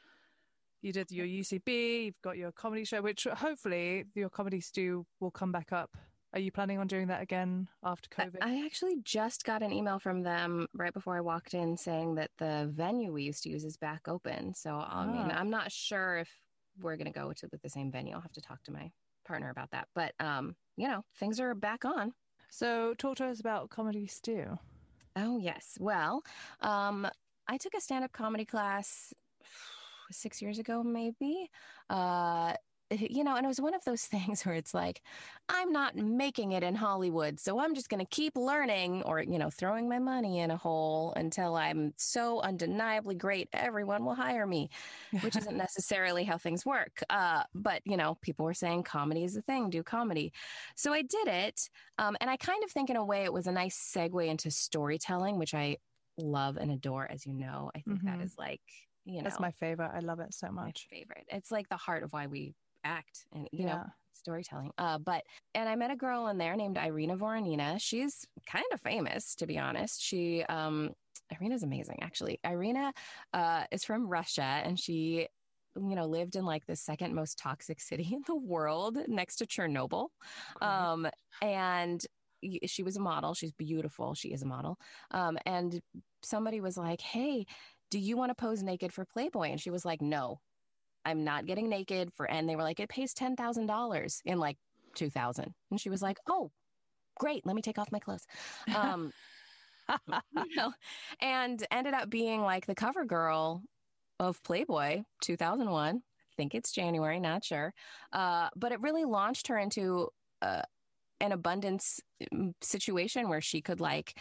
[0.82, 5.30] You did your UCB, you've got your comedy show, which hopefully your comedy stew will
[5.30, 5.90] come back up.
[6.32, 8.36] Are you planning on doing that again after COVID?
[8.40, 12.30] I actually just got an email from them right before I walked in saying that
[12.38, 14.54] the venue we used to use is back open.
[14.54, 15.38] So I mean, Ah.
[15.38, 16.30] I'm not sure if
[16.80, 18.14] we're going to go to the same venue.
[18.14, 18.90] I'll have to talk to my
[19.26, 19.88] partner about that.
[19.94, 22.12] But um, you know, things are back on.
[22.48, 24.56] so talk to us about comedy stew.
[25.16, 25.76] Oh yes.
[25.80, 26.22] Well,
[26.60, 27.08] um,
[27.48, 29.12] I took a stand-up comedy class
[30.12, 31.50] six years ago, maybe.
[31.88, 32.54] Uh,
[32.92, 35.02] you know, and it was one of those things where it's like,
[35.48, 39.38] I'm not making it in Hollywood, so I'm just going to keep learning, or you
[39.38, 44.46] know, throwing my money in a hole until I'm so undeniably great, everyone will hire
[44.46, 44.70] me
[45.20, 47.02] which isn't necessarily how things work.
[47.10, 50.32] Uh, but you know, people were saying comedy is the thing, do comedy.
[50.76, 51.68] So I did it,
[51.98, 54.50] um, and I kind of think in a way it was a nice segue into
[54.50, 55.78] storytelling, which I
[56.16, 57.10] love and adore.
[57.10, 58.22] As you know, I think that Mhm.
[58.22, 58.62] is like
[59.10, 59.90] you know, That's my favorite.
[59.94, 60.86] I love it so my much.
[60.90, 61.24] favorite.
[61.28, 63.74] It's like the heart of why we act and you yeah.
[63.74, 64.70] know storytelling.
[64.78, 65.22] Uh, but
[65.54, 67.76] and I met a girl in there named Irina Voronina.
[67.80, 70.02] She's kind of famous, to be honest.
[70.02, 70.90] She um,
[71.32, 72.38] Irina's amazing, actually.
[72.44, 72.92] Irina
[73.32, 75.26] uh, is from Russia, and she
[75.76, 79.46] you know lived in like the second most toxic city in the world next to
[79.46, 80.08] Chernobyl.
[80.60, 80.68] Cool.
[80.68, 81.08] Um,
[81.42, 82.04] and
[82.66, 83.34] she was a model.
[83.34, 84.14] She's beautiful.
[84.14, 84.78] She is a model.
[85.10, 85.80] Um, and
[86.22, 87.46] somebody was like, "Hey,
[87.90, 90.40] do you want to pose naked for Playboy?" And she was like, "No,
[91.04, 94.38] I'm not getting naked for." And they were like, "It pays ten thousand dollars in
[94.38, 94.56] like
[94.94, 96.50] 2000." And she was like, "Oh,
[97.18, 97.44] great.
[97.46, 98.26] Let me take off my clothes."
[98.74, 99.12] Um,
[100.46, 100.72] you know,
[101.20, 103.62] and ended up being like the cover girl
[104.18, 105.96] of Playboy 2001.
[105.96, 107.72] I think it's January, not sure.
[108.12, 110.08] Uh, but it really launched her into
[110.42, 110.62] uh,
[111.20, 112.00] an abundance
[112.32, 114.18] mm, situation where she could like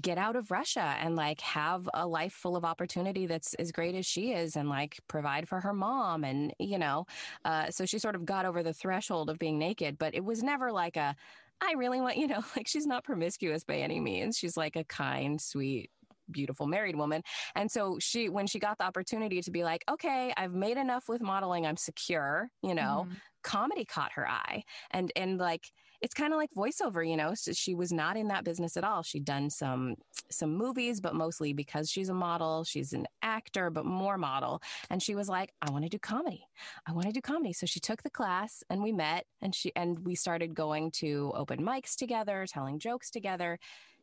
[0.00, 3.94] get out of Russia and like have a life full of opportunity that's as great
[3.94, 7.06] as she is and like provide for her mom and you know
[7.44, 10.42] uh, so she sort of got over the threshold of being naked but it was
[10.42, 11.16] never like a
[11.60, 14.38] I really want you know like she's not promiscuous by any means.
[14.38, 15.90] She's like a kind sweet
[16.30, 17.22] beautiful married woman.
[17.56, 21.08] And so she when she got the opportunity to be like okay I've made enough
[21.08, 21.66] with modeling.
[21.66, 23.20] I'm secure you know Mhm.
[23.42, 24.62] comedy caught her eye.
[24.90, 28.28] And and like it's kind of like voiceover you know so she was not in
[28.28, 29.02] that business at all.
[29.02, 29.96] She'd done some
[30.30, 34.62] some movies but mostly because she's a model she's an actor but more model.
[34.90, 36.46] And she was like i want to do comedy.
[36.86, 37.52] I want to do comedy.
[37.52, 41.32] So she took the class and we met and she and we started going to
[41.34, 43.58] open mics together telling jokes together.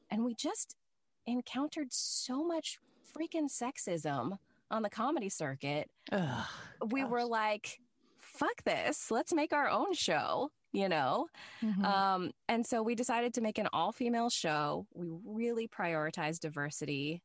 [0.09, 0.75] And we just
[1.25, 2.79] encountered so much
[3.15, 4.37] freaking sexism
[4.69, 5.89] on the comedy circuit.
[6.11, 6.45] Ugh,
[6.91, 7.79] we were like
[8.19, 9.09] fuck this.
[9.09, 11.27] Let's make our own show you know
[11.61, 11.83] Mhm.
[11.85, 14.87] um, and so we decided to make an all female show.
[14.93, 17.23] We really prioritize diversity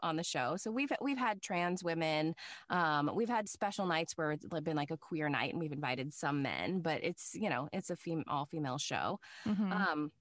[0.00, 0.56] on the show.
[0.56, 2.34] So we've we've had trans women,
[2.70, 6.14] um, we've had special nights where it's been like a queer night, and we've invited
[6.14, 9.18] some men, but it's you know it's a fem- all female show.
[9.46, 9.72] Mhm.
[9.72, 10.12] Um,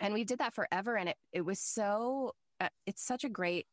[0.00, 3.66] and we did that forever, and it it was so uh, it's such a great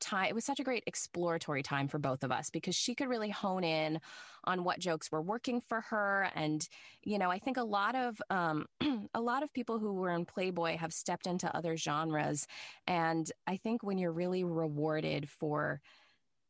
[0.00, 0.26] time.
[0.26, 3.30] It was such a great exploratory time for both of us because she could really
[3.30, 4.00] hone in
[4.44, 6.66] on what jokes were working for her, and
[7.02, 8.66] you know I think a lot of um,
[9.14, 12.46] a lot of people who were in Playboy have stepped into other genres,
[12.86, 15.80] and I think when you're really rewarded for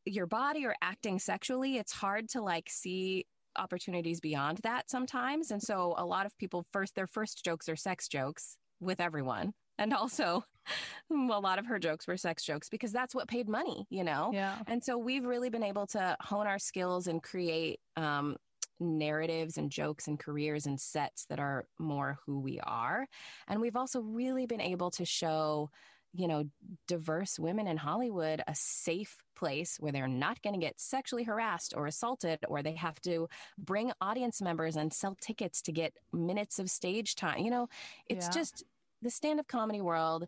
[0.05, 3.25] your body or acting sexually, it's hard to like see
[3.57, 5.51] opportunities beyond that sometimes.
[5.51, 9.53] And so a lot of people first their first jokes are sex jokes with everyone.
[9.77, 10.43] And also
[11.11, 14.31] a lot of her jokes were sex jokes because that's what paid money, you know?
[14.33, 14.57] yeah.
[14.67, 18.37] And so we've really been able to hone our skills and create um,
[18.79, 23.07] narratives and jokes and careers and sets that are more who we are.
[23.47, 25.69] And we've also really been able to show,
[26.13, 26.45] you know,
[26.87, 31.73] diverse women in Hollywood a safe place where they're not going to get sexually harassed
[31.75, 36.59] or assaulted, or they have to bring audience members and sell tickets to get minutes
[36.59, 37.39] of stage time.
[37.39, 37.67] You know,
[38.07, 38.33] it's Yeah.
[38.33, 38.63] just
[39.01, 40.25] the stand up comedy world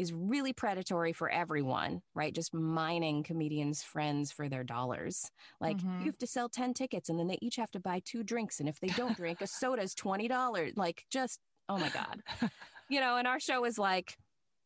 [0.00, 2.34] is really predatory for everyone, right?
[2.34, 5.30] Just mining comedians' friends for their dollars.
[5.60, 6.00] Like Mhm.
[6.00, 8.60] you have to sell 10 tickets and then they each have to buy two drinks.
[8.60, 10.72] And if they don't drink, a soda is $20.
[10.76, 12.22] Like just, oh my God.
[12.88, 14.16] You know, and our show is like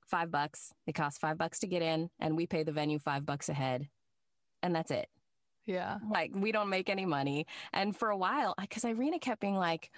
[0.07, 0.73] five bucks.
[0.87, 3.53] It costs five bucks to get in and we pay the venue five bucks a
[3.53, 3.89] head.
[4.63, 5.11] And that's it.
[5.67, 5.99] Yeah.
[6.11, 7.47] Like we don't make any money.
[7.73, 9.91] And for a while, because Irina kept being like,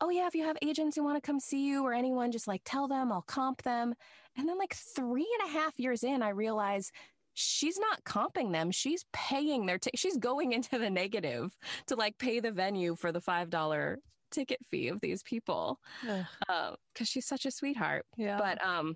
[0.00, 2.48] oh yeah, if you have agents who want to come see you or anyone, just
[2.48, 3.94] like tell them, I'll comp them.
[4.36, 6.92] And then like three and a half years in, I realized
[7.34, 8.70] she's not comping them.
[8.70, 13.12] She's paying their, t- she's going into the negative to like pay the venue for
[13.12, 13.96] the $5
[14.30, 15.78] ticket fee of these people.
[16.08, 16.70] Ugh, Uh,
[17.02, 18.06] she's such a sweetheart.
[18.16, 18.38] yeah.
[18.38, 18.94] But um,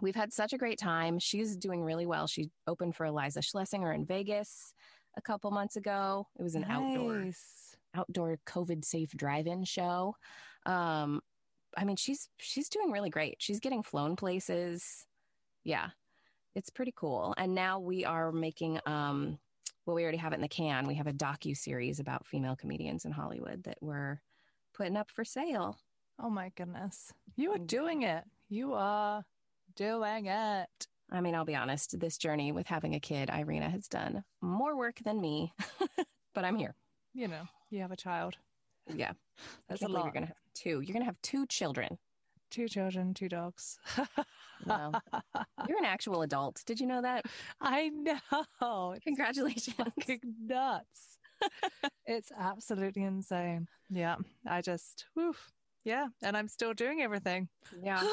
[0.00, 1.18] we've had such a great time.
[1.18, 2.26] She's doing really well.
[2.26, 4.72] She opened for Iliza Shlesinger in Vegas
[5.16, 6.26] a couple months ago.
[6.38, 7.76] It was an outdoor Nice.
[7.94, 10.16] outdoor COVID safe drive-in show.
[10.66, 11.20] Um,
[11.76, 13.36] I mean, she's she's doing really great.
[13.38, 15.06] She's getting flown places.
[15.64, 15.90] Yeah,
[16.54, 17.34] it's pretty cool.
[17.36, 19.38] And now we are making um,
[19.84, 20.86] well, we already have it in the can.
[20.86, 24.20] We have a docu series about female comedians in Hollywood that we're
[24.74, 25.78] putting up for sale.
[26.18, 27.12] Oh my goodness.
[27.36, 27.66] You are Mm.
[27.66, 28.24] doing it.
[28.48, 29.24] You are
[29.76, 30.86] doing it.
[31.10, 34.76] I mean, I'll be honest, this journey with having a kid, Irina has done more
[34.76, 35.52] work than me,
[36.34, 36.74] but I'm here.
[37.14, 38.36] You know, you have a child.
[38.92, 39.12] Yeah.
[39.68, 40.04] That's a lot.
[40.04, 40.80] you're going to have two.
[40.80, 41.98] You're going to have two children.
[42.50, 43.78] Two children, two dogs.
[44.64, 44.92] Wow.
[45.68, 46.62] You're an actual adult.
[46.64, 47.24] Did you know that?
[47.60, 48.94] I know.
[49.02, 49.76] Congratulations.
[50.46, 51.18] nuts.
[52.06, 53.66] it's absolutely insane.
[53.90, 54.16] Yeah.
[54.46, 55.50] I just, woof.
[55.86, 56.08] Yeah.
[56.20, 57.48] And I'm still doing everything.
[57.82, 58.02] Yeah.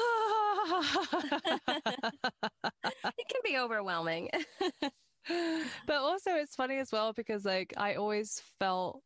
[3.18, 4.30] It can be overwhelming.
[5.86, 9.02] but also it's funny as well because like I always felt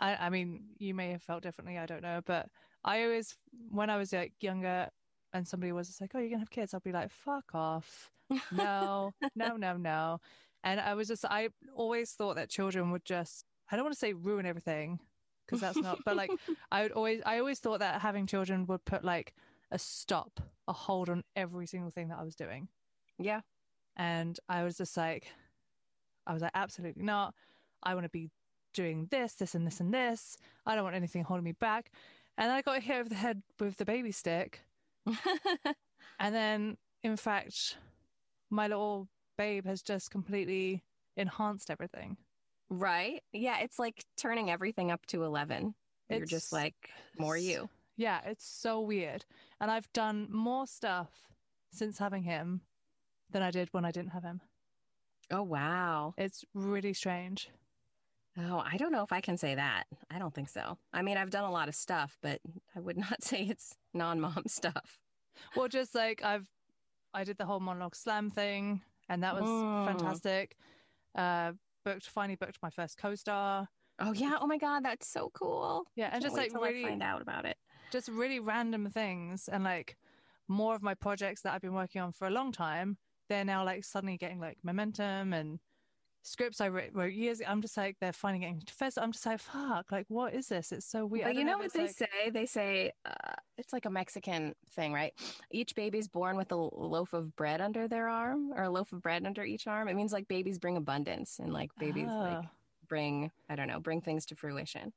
[0.00, 2.48] I, I mean you may have felt differently I don't know but
[2.84, 3.34] I always
[3.70, 4.88] when I was like younger
[5.32, 8.10] and somebody was like oh you're gonna have kids I'll be like fuck off
[8.50, 10.18] no no no no
[10.64, 14.00] and I was just I always thought that children would just I don't want to
[14.00, 14.98] say ruin everything
[15.52, 16.30] because that's not but like
[16.72, 19.34] I would always I always thought that having children would put like
[19.70, 22.68] a stop a hold on every single thing that I was doing
[23.18, 23.40] Yeah.
[23.96, 25.26] and I was just like,
[26.26, 27.34] I was like, absolutely not.
[27.82, 28.30] I want to be
[28.74, 30.36] doing this, this, and this, and this.
[30.64, 31.90] I don't want anything holding me back.
[32.38, 34.60] And then I got hit over the head with the baby stick.
[36.18, 37.76] And then, in fact,
[38.50, 40.84] my little babe has just completely
[41.16, 42.16] enhanced everything.
[42.72, 43.22] Right.
[43.32, 43.58] Yeah.
[43.60, 45.74] It's like turning everything up to 11.
[46.10, 46.74] You're just like,
[47.18, 47.68] more you.
[47.96, 49.24] Yeah, it's so weird.
[49.60, 51.10] And I've done more stuff
[51.70, 52.62] since having him
[53.30, 54.40] than I did when I didn't have him.
[55.30, 56.14] Oh, wow.
[56.18, 57.48] It's really strange.
[58.38, 59.84] Oh, I don't know if I can say that.
[60.10, 60.78] I don't think so.
[60.92, 62.40] I mean, I've done a lot of stuff, but
[62.76, 64.98] I would not say it's non mom stuff.
[65.56, 66.48] Well, just like I've,
[67.14, 69.84] I did the whole monologue slam thing, and that was Mm.
[69.86, 70.56] fantastic.
[71.14, 71.52] Uh,
[71.84, 73.68] booked finally booked my first co-star.
[73.98, 74.38] Oh, yeah.
[74.40, 74.84] Oh, my God.
[74.84, 75.84] That's so cool.
[75.96, 77.56] Yeah, and Can't just like I really, find out about it.
[77.92, 79.96] just really random things, and like
[80.48, 82.96] more of my projects that I've been working on for a long time.
[83.28, 85.58] They're now like suddenly getting like momentum and
[86.22, 87.40] scripts I wrote, wrote years.
[87.46, 88.98] I'm just like they're finally getting to fest.
[89.00, 90.72] I'm just like fuck, like what is this?
[90.72, 91.24] It's so weird.
[91.26, 92.30] But you don't know what they like- say?
[92.32, 95.12] They say uh, it's like a Mexican thing, right?
[95.50, 99.02] Each baby's born with a loaf of bread under their arm, or a loaf of
[99.02, 99.88] bread under each arm.
[99.88, 102.50] It means like babies bring abundance, and like babies like Oh.
[102.88, 104.92] bring I don't know, bring things to fruition.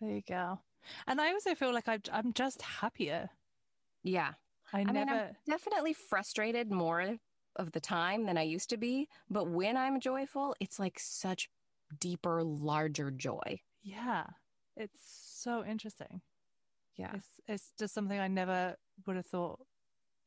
[0.00, 0.60] There you go.
[1.06, 3.28] And I also feel like I, I'm just happier.
[4.02, 4.32] Yeah,
[4.72, 5.12] I, I mean, never.
[5.12, 7.16] I'm definitely frustrated more
[7.56, 9.08] of the time than I used to be.
[9.28, 11.50] But when I'm joyful, it's like such
[11.98, 13.60] deeper, larger joy.
[13.82, 14.24] Yeah,
[14.76, 16.22] it's so interesting.
[16.96, 17.12] Yeah.
[17.14, 18.76] It's it's just something I never
[19.06, 19.60] would have thought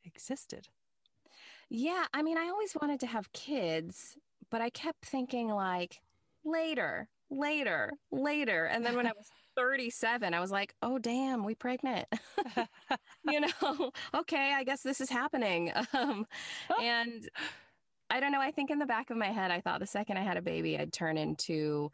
[0.06, 0.68] existed.
[1.70, 4.18] Yeah, I mean, I always wanted to have kids,
[4.52, 6.02] but I kept thinking like
[6.46, 8.66] later, later, later.
[8.66, 12.08] And then when I was 37, I was like, "Oh damn, we pregnant."
[13.30, 15.72] you know, okay, I guess this is happening.
[15.94, 16.26] Um,
[16.82, 17.30] and
[18.10, 20.18] I don't know, I think in the back of my head I thought the second
[20.18, 21.92] I had a baby I'd turn into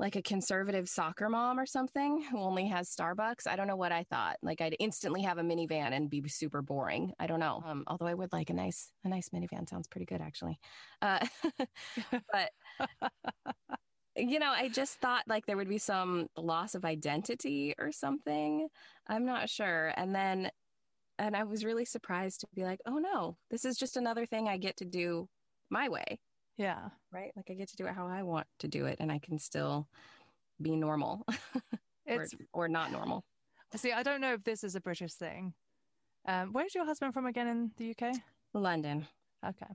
[0.00, 3.46] like a conservative soccer mom or something who only has Starbucks.
[3.46, 4.36] I don't know what I thought.
[4.42, 7.12] Like I'd instantly have a minivan and be super boring.
[7.20, 7.62] I don't know.
[7.66, 9.68] Um, although I would like a nice a nice minivan.
[9.68, 10.58] Sounds pretty good actually.
[11.02, 11.24] Uh,
[12.32, 12.50] but
[14.16, 18.68] you know, I just thought like there would be some loss of identity or something.
[19.06, 19.92] I'm not sure.
[19.96, 20.50] And then
[21.18, 24.48] and I was really surprised to be like, "Oh no, this is just another thing
[24.48, 25.28] I get to do
[25.68, 26.20] my way."
[26.60, 26.90] Yeah.
[27.10, 27.32] right?
[27.36, 29.38] Like I get to do it how I want to do it, and I can
[29.38, 29.88] still
[30.60, 31.24] be normal
[32.06, 33.24] or, It's or not normal.
[33.74, 35.54] see, I don't know if this is a British thing.
[36.28, 38.16] Um, where's your husband from again in the UK?
[38.52, 39.06] London.
[39.46, 39.66] Okay.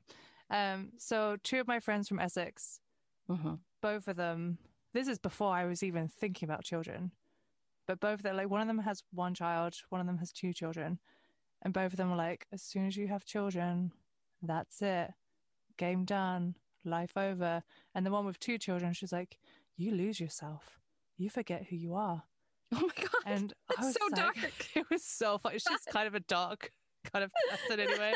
[0.52, 2.80] Um, so two of my friends from Essex,
[3.28, 4.58] hmm both of them.
[4.94, 7.12] This is before I was even thinking about children,
[7.88, 10.32] but both of them, like one of them has one child, one of them has
[10.32, 11.00] two children,
[11.64, 13.92] and both of them were like, as soon as you have children,
[14.42, 15.12] that's it,
[15.78, 16.56] game done,
[16.86, 17.64] life over.
[17.94, 19.38] And the one with two children, she's like,
[19.78, 20.80] you lose yourself,
[21.18, 22.24] you forget who you are.
[22.74, 23.10] Oh my god!
[23.26, 24.38] And I That's was so like- dark.
[24.76, 25.60] It was so funny.
[25.60, 26.72] She's kind of a dark
[27.14, 28.14] kind of person anyway.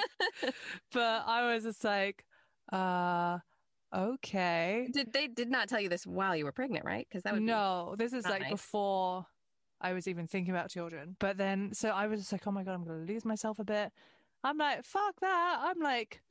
[0.92, 2.26] But I was just like,
[2.74, 3.38] uh,
[3.96, 4.88] okay.
[4.92, 7.06] did they did not tell you this while you were pregnant, right?
[7.10, 8.52] Because that would No, this is like nice.
[8.52, 9.26] before
[9.82, 11.16] I was even thinking about children.
[11.20, 13.64] But then, so I was just like, oh my God, I'm to lose myself a
[13.64, 13.92] bit.
[14.44, 15.58] I'm like, fuck that.
[15.62, 16.22] I'm like,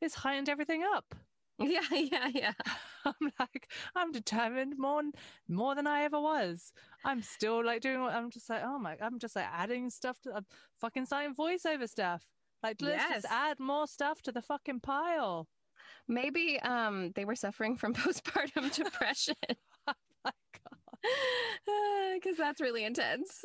[0.00, 1.14] it's heightened everything up.
[1.62, 2.52] Yeah, yeah, yeah.
[3.04, 5.02] I'm like, I'm determined more,
[5.48, 6.72] more than I ever was.
[7.04, 10.20] I'm still like doing what I'm just like, oh my, I'm just like adding stuff
[10.22, 10.46] to, I'm
[10.80, 12.24] fucking starting voiceover stuff.
[12.62, 13.22] Like, let's Yes.
[13.22, 15.48] just add more stuff to the fucking pile.
[16.06, 19.34] Maybe um they were suffering from postpartum depression
[19.86, 19.92] Oh
[20.24, 21.00] my God.
[22.14, 23.44] because that's really intense.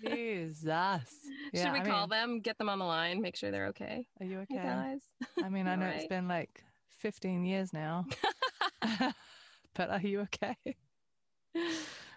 [0.00, 1.30] Jesus.
[1.54, 4.06] Should we I call mean, them, get them on the line, make sure they're okay?
[4.20, 4.62] Are you Hey okay?
[4.62, 5.02] guys.
[5.42, 6.62] I mean, I know it's been like
[7.04, 8.06] 15 years now,
[9.74, 10.56] but are you okay?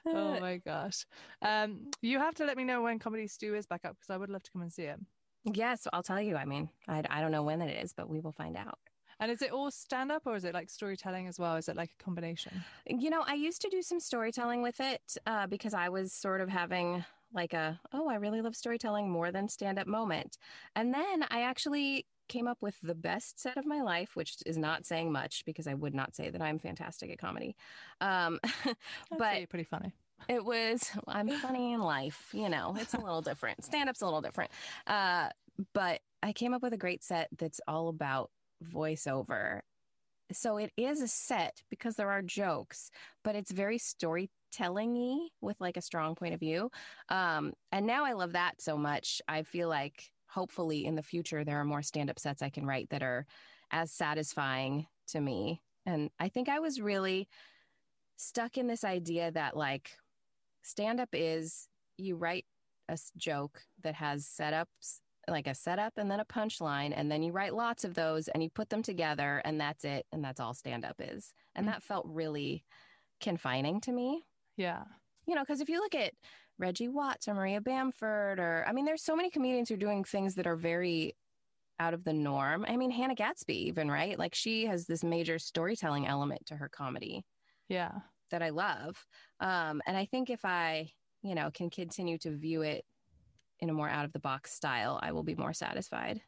[0.05, 1.05] oh my gosh.
[1.41, 4.15] Um, you have to let me know when Comedy Stew is back up because I
[4.15, 4.97] would love to come and see it.
[5.43, 6.37] Yes, I'll tell you.
[6.37, 8.79] I mean, I, I don't know when it is, but we will find out.
[9.19, 11.57] And is it all stand up or is it like storytelling as well?
[11.57, 12.63] Is it like a combination?
[12.85, 16.39] You know, I used to do some storytelling with it uh, because I was sort
[16.39, 20.37] of having like a, oh, I really love storytelling more than stand up moment.
[20.77, 24.57] And then I actually came up with the best set of my life, which is
[24.57, 27.55] not saying much because I would not say that I'm fantastic at comedy.
[28.01, 28.39] Um,
[29.17, 29.93] but pretty funny.
[30.27, 32.75] it was I'm funny in life, you know.
[32.77, 33.63] It's a little different.
[33.63, 34.51] Stand up's a little different.
[34.85, 35.29] Uh,
[35.73, 38.31] but I came up with a great set that's all about
[38.63, 39.61] voiceover.
[40.31, 42.91] So it is a set because there are jokes,
[43.23, 46.69] but it's very storytelling-y with like a strong point of view.
[47.09, 49.21] Um, and now I love that so much.
[49.27, 52.91] I feel like hopefully in the future there are more stand-up sets I can write
[52.91, 53.25] that are
[53.71, 55.63] as satisfying to me.
[55.83, 57.27] And I think I was really
[58.17, 59.97] stuck in this idea that like
[60.61, 61.67] stand up is
[61.97, 62.45] you write
[62.87, 67.31] a joke that has setups like a setup and then a punchline and then you
[67.31, 70.53] write lots of those and you put them together and that's it and that's all
[70.53, 71.71] stand up is and Mm.
[71.71, 72.63] that felt really
[73.19, 74.23] confining to me
[74.55, 74.83] Yeah.
[75.25, 76.13] you know because if you look at
[76.59, 80.03] reggie watts or maria bamford or i mean there's so many comedians who are doing
[80.03, 81.15] things that are very
[81.79, 85.37] out of the norm i mean hannah gadsby even right like she has this major
[85.37, 87.23] storytelling element to her comedy
[87.69, 87.91] Yeah.
[88.31, 89.05] that I love.
[89.39, 90.89] Um, and I think if I,
[91.21, 92.83] you know, can continue to view it
[93.61, 96.21] in a more out of the box style, I will be more satisfied.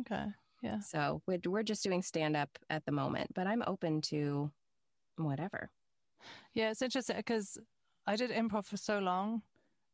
[0.00, 0.26] Okay.
[0.62, 0.80] Yeah.
[0.80, 4.50] So we're, we're just doing stand up at the moment, but I'm open to
[5.16, 5.70] whatever.
[6.52, 7.56] Yeah, it's interesting because
[8.06, 9.42] I did improv for so long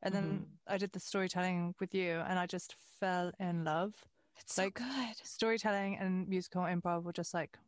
[0.02, 3.94] and then I did the storytelling with you and I just fell in love.
[4.38, 5.16] It's Like, so good.
[5.26, 7.58] Storytelling and musical improv were just like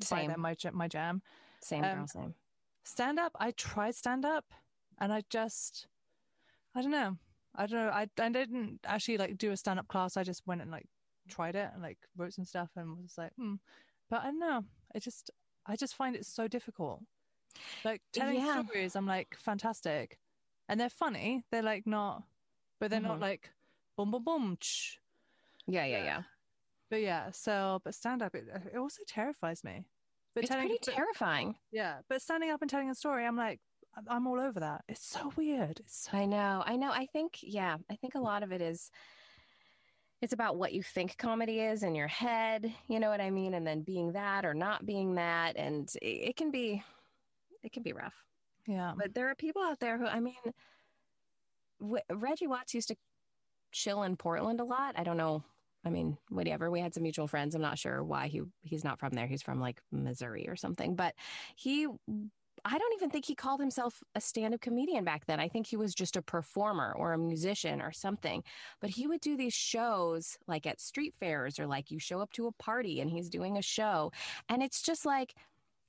[0.00, 1.22] Same, my my jam.
[1.60, 2.34] same um, girl, same.
[2.84, 4.46] Stand up, I tried stand up
[5.00, 5.86] and I just
[6.74, 7.16] I don't know.
[7.54, 7.90] I don't know.
[7.90, 10.16] I I didn't actually like do a stand up class.
[10.16, 10.86] I just went and like
[11.28, 13.54] tried it and like wrote some stuff and was like, hmm.
[14.08, 14.64] But I don't know.
[14.94, 15.30] I just
[15.66, 17.02] I just find it so difficult.
[17.84, 18.62] Like telling Yeah.
[18.62, 20.18] stories, I'm like fantastic,
[20.70, 21.44] and they're funny.
[21.50, 22.22] They're like not,
[22.78, 23.22] but they're not Mhm.
[23.22, 23.50] like
[23.96, 24.56] boom boom boom.
[24.60, 24.98] Ch.
[25.66, 26.22] Yeah, yeah, yeah.
[26.88, 29.84] But yeah, so but stand up, it, it also terrifies me.
[30.34, 31.58] But It's telling, pretty but- terrifying.
[31.72, 33.60] yeah, but standing up and telling a story, I'm like,
[34.08, 34.84] I'm- all over that.
[34.88, 35.80] It's so weird.
[35.80, 36.62] It's so I know.
[36.64, 36.92] I know.
[36.92, 38.90] I think, yeah, I think a lot of it is
[40.20, 43.54] it's about what you think comedy is in your head, you know what I mean?
[43.54, 45.56] And then being that or not being that.
[45.56, 46.84] And it can be,
[47.62, 48.14] it can be rough.
[48.70, 48.92] Yeah.
[48.96, 50.34] But there are people out there who, I mean,
[51.80, 52.96] w- Reggie Watts used to
[53.72, 54.94] chill in Portland a lot.
[54.96, 55.42] I don't know.
[55.84, 56.70] I mean, whatever.
[56.70, 57.54] We had some mutual friends.
[57.54, 59.26] I'm not sure why he he's not from there.
[59.26, 60.94] He's from like Missouri or something.
[60.94, 61.14] But
[61.56, 61.88] he
[62.64, 65.40] I don't even think he called himself a stand-up comedian back then.
[65.40, 68.44] I think he was just a performer or a musician or something.
[68.80, 72.32] But he would do these shows like at street fairs or like you show up
[72.34, 74.12] to a party and he's doing a show
[74.48, 75.34] and it's just like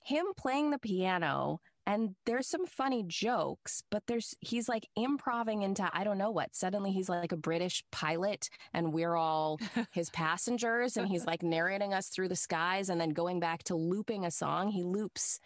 [0.03, 5.89] him playing the piano and there's some funny jokes, but there's he's like improving into
[5.93, 6.55] I don't know what.
[6.55, 9.59] Suddenly he's like a British pilot and we're all
[9.91, 13.75] his passengers and he's like narrating us through the skies and then going back to
[13.75, 14.69] looping a song.
[14.69, 15.39] He loops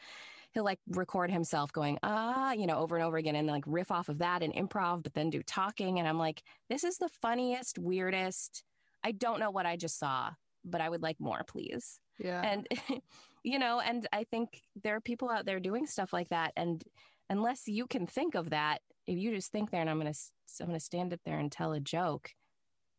[0.54, 3.92] he'll like record himself going ah you know over and over again and like riff
[3.92, 7.10] off of that and improv but then do talking and i'm like this is the
[7.10, 8.64] funniest weirdest
[9.04, 10.30] i don't know what i just saw
[10.64, 12.42] but i would like more please yeah.
[12.42, 12.68] and
[13.46, 16.84] you know and i think there are people out there doing stuff like that and
[17.30, 20.32] unless you can think of that if you just think there and i'm gonna s-
[20.60, 22.32] i'm gonna stand up there and tell a joke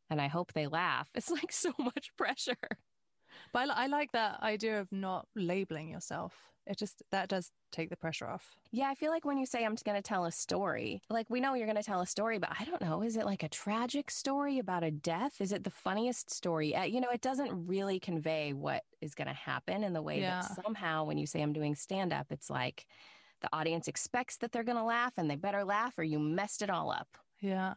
[0.08, 2.56] and i hope they laugh it's like so much pressure
[3.52, 6.32] But I, I like that idea of not labeling yourself.
[6.66, 8.56] It just that does take the pressure off.
[8.70, 11.40] yeah i feel like when you say i'm just gonna tell a story like we
[11.40, 14.10] know you're gonna tell a story but i don't know is it like a tragic
[14.10, 17.98] story about a death is it the funniest story uh, you know it doesn't really
[18.00, 20.40] convey what is gonna happen in the way Yeah.
[20.40, 22.86] that somehow when you say i'm doing stand up it's like
[23.42, 26.70] the audience expects that they're gonna laugh and they better laugh or you messed it
[26.70, 27.08] all up
[27.40, 27.74] Yeah.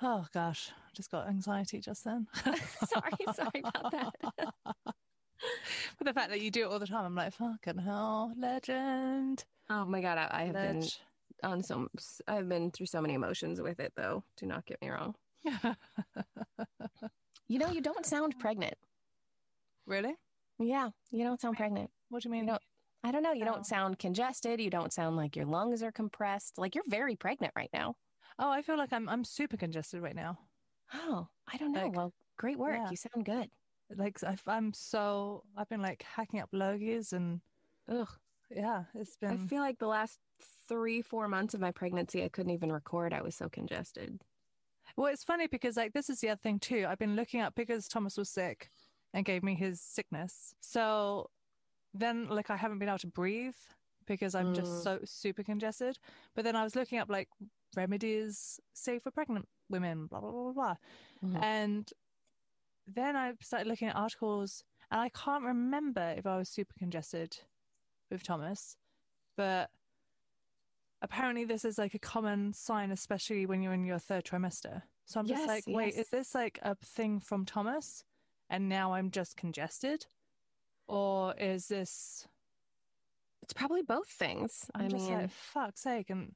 [0.00, 2.28] Oh gosh, I just got anxiety just then.
[2.86, 4.14] Sorry, sorry about that.
[5.98, 9.44] But the fact that you do it all the time, I'm like, fucking hell, legend.
[9.70, 10.82] Oh my god, I, I have been
[11.42, 11.88] on some.
[12.26, 14.24] I've been through so many emotions with it, though.
[14.36, 15.14] Do not get me wrong.
[17.50, 18.74] You know, you don't sound pregnant.
[19.86, 20.14] really?
[20.58, 21.90] Yeah, you don't sound pregnant.
[22.10, 22.44] What do you mean?
[22.46, 22.60] don't-
[23.04, 23.32] I don't know.
[23.32, 23.52] You Oh.
[23.52, 24.60] don't sound congested.
[24.60, 26.58] You don't sound like your lungs are compressed.
[26.58, 27.94] Like you're very pregnant right now.
[28.38, 30.36] Oh, I feel like I'm I'm super congested right now.
[30.92, 31.84] Oh, I don't know.
[31.84, 32.76] Like, well, great work.
[32.76, 32.90] yeah.
[32.90, 33.48] You sound good.
[33.94, 37.40] Like I, I'm so I've been like hacking up logies and
[37.90, 38.08] Ugh.
[38.50, 40.18] yeah, it's been I feel like the last
[40.68, 43.12] three, four months of my pregnancy, I couldn't even record.
[43.12, 44.20] I was so congested.
[44.96, 46.86] Well, it's funny because like this is the other thing too.
[46.88, 48.70] I've been looking up because Thomas was sick
[49.14, 50.54] and gave me his sickness.
[50.60, 51.30] So
[51.94, 53.56] then like I haven't been able to breathe
[54.06, 54.54] because I'm Mm.
[54.56, 55.98] just so super congested.
[56.34, 57.28] But then I was looking up like
[57.76, 60.52] remedies safe for pregnant women, blah blah blah blah.
[60.52, 60.74] blah.
[61.30, 61.42] Mhm.
[61.42, 61.92] And
[62.94, 67.36] then I started looking at articles, and I can't remember if I was super congested
[68.10, 68.76] with Thomas,
[69.36, 69.70] but
[71.02, 74.82] apparently this is like a common sign, especially when you're in your third trimester.
[75.06, 76.06] So I'm just like, wait, yes.
[76.06, 78.04] is this like a thing from Thomas,
[78.50, 80.06] and now I'm just congested,
[80.86, 82.26] or is this?
[83.42, 84.70] It's probably both things.
[84.74, 86.34] I'm I just mean, like, fuck's sake, and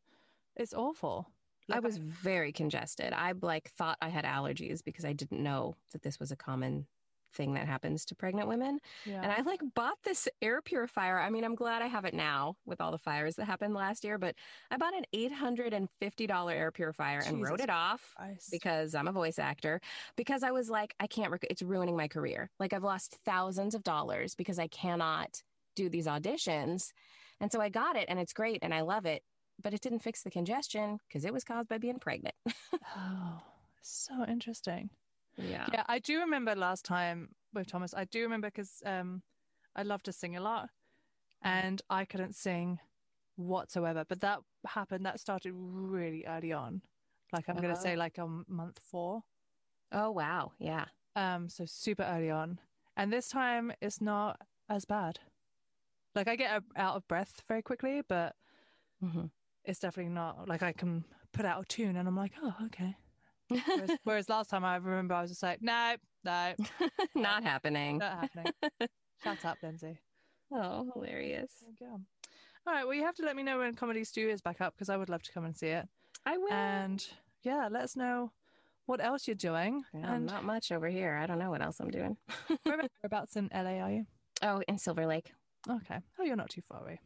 [0.57, 1.31] it's awful.
[1.71, 3.13] I was very congested.
[3.13, 6.87] I like thought I had allergies because I didn't know that this was a common
[7.35, 8.79] thing that happens to pregnant women.
[9.07, 9.23] yeah.
[9.23, 11.19] And I like bought this air purifier.
[11.19, 14.05] I mean, I'm glad I have it now with all the fires that happened last
[14.05, 14.35] year, but
[14.71, 18.51] I bought an $850 air purifier and wrote it off Christ.
[18.51, 19.81] because I'm a voice actor
[20.17, 22.51] because I was like I can't rec- it's ruining my career.
[22.61, 25.43] Like I've lost thousands of dollars because I cannot
[25.75, 26.93] do these auditions.
[27.41, 29.23] And so I got it and it's great and I love it,
[29.63, 32.35] but it didn't fix the congestion because it was caused by being pregnant.
[32.97, 33.41] oh,
[33.83, 34.91] so interesting.
[35.37, 35.67] yeah.
[35.73, 37.95] Yeah, I do remember last time with Thomas.
[37.95, 39.23] I do remember because um,
[39.77, 40.69] I love to sing a lot,
[41.43, 42.79] and I couldn't sing
[43.37, 44.05] whatsoever.
[44.09, 45.07] But that happened.
[45.07, 46.83] That started really early on.
[47.33, 47.99] Like I'm gonna say, Oh.
[47.99, 49.23] like on month four.
[49.91, 50.53] Oh wow.
[50.59, 50.87] Yeah.
[51.17, 52.59] Um, so super early on.
[52.97, 54.39] And this time it's not
[54.69, 55.19] as bad.
[56.15, 58.35] Like I get out of breath very quickly, but
[59.01, 59.27] hmm
[59.65, 62.95] it's definitely not like I can put out a tune and I'm like, oh, okay.
[63.49, 65.95] Whereas, whereas last time I remember I was just like, no,
[66.25, 66.55] no,
[67.15, 67.99] Not happening.
[67.99, 68.53] not happening.
[69.23, 69.99] Shut up, Lindsay.
[70.53, 71.53] Oh, hilarious.
[71.81, 72.01] All
[72.67, 72.85] right.
[72.85, 74.97] Well, you have to let me know when Comedy Stew is back up because I
[74.97, 75.87] would love to come and see it.
[76.27, 76.53] I will.
[76.53, 77.05] And
[77.43, 78.33] yeah, let us know
[78.87, 79.83] what else you're doing.
[79.95, 81.19] Yeah, and not much over here.
[81.21, 82.17] I don't know what else I'm doing.
[82.65, 84.07] where- whereabouts in LA are you?
[84.43, 85.33] oh, in Silver Lake.
[85.69, 85.99] Okay.
[86.19, 87.01] Oh, you're not too far away.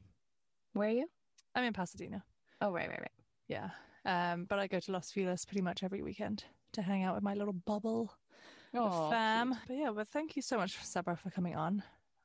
[0.73, 1.07] Where are you?
[1.55, 2.23] I'm in Pasadena.
[2.61, 3.11] Oh, right, right, right.
[3.49, 3.71] Yeah.
[4.05, 7.25] Um, but I go to Los Feliz pretty much every weekend to hang out with
[7.25, 8.13] my little bubble
[8.75, 9.57] of Oh, fam.
[9.67, 11.83] But yeah, well, thank you so much, Sabra, for coming on.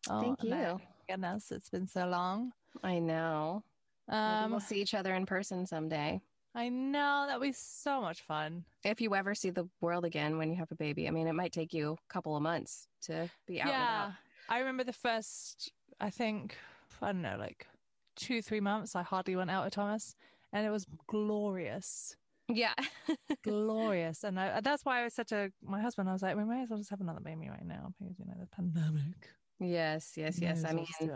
[0.09, 0.79] Oh, Thank you.
[1.09, 2.51] Goodness, it's been so long.
[2.83, 3.63] I know.
[4.07, 6.21] Maybe Um, we'll see each other in person someday.
[6.53, 8.65] I know that'll be so much fun.
[8.83, 11.33] If you ever see the world again when you have a baby, I mean, it
[11.33, 14.13] might take you a couple of months to be out yeah, and
[14.49, 16.57] I remember the first, I think,
[17.01, 17.67] I don't know, like
[18.15, 18.95] two, three months.
[18.95, 20.15] I hardly went out with Thomas,
[20.53, 22.15] and it was glorious.
[22.47, 22.73] Yeah.
[23.43, 24.23] glorious.
[24.23, 26.69] And I, that's why I said to my husband, I was like, we may as
[26.69, 29.29] well just have another baby right now because you know the pandemic.
[29.59, 30.63] yes, yes, yes.
[30.65, 31.11] I mean, do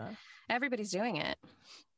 [0.48, 1.36] everybody's doing it.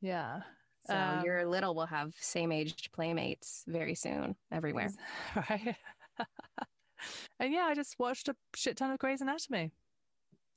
[0.01, 0.41] yeah.
[0.87, 4.91] So Um, your little will have same aged playmates very soon everywhere.
[5.37, 5.77] right?
[7.39, 9.71] and yeah, I just watched a shit ton of Grey's Anatomy.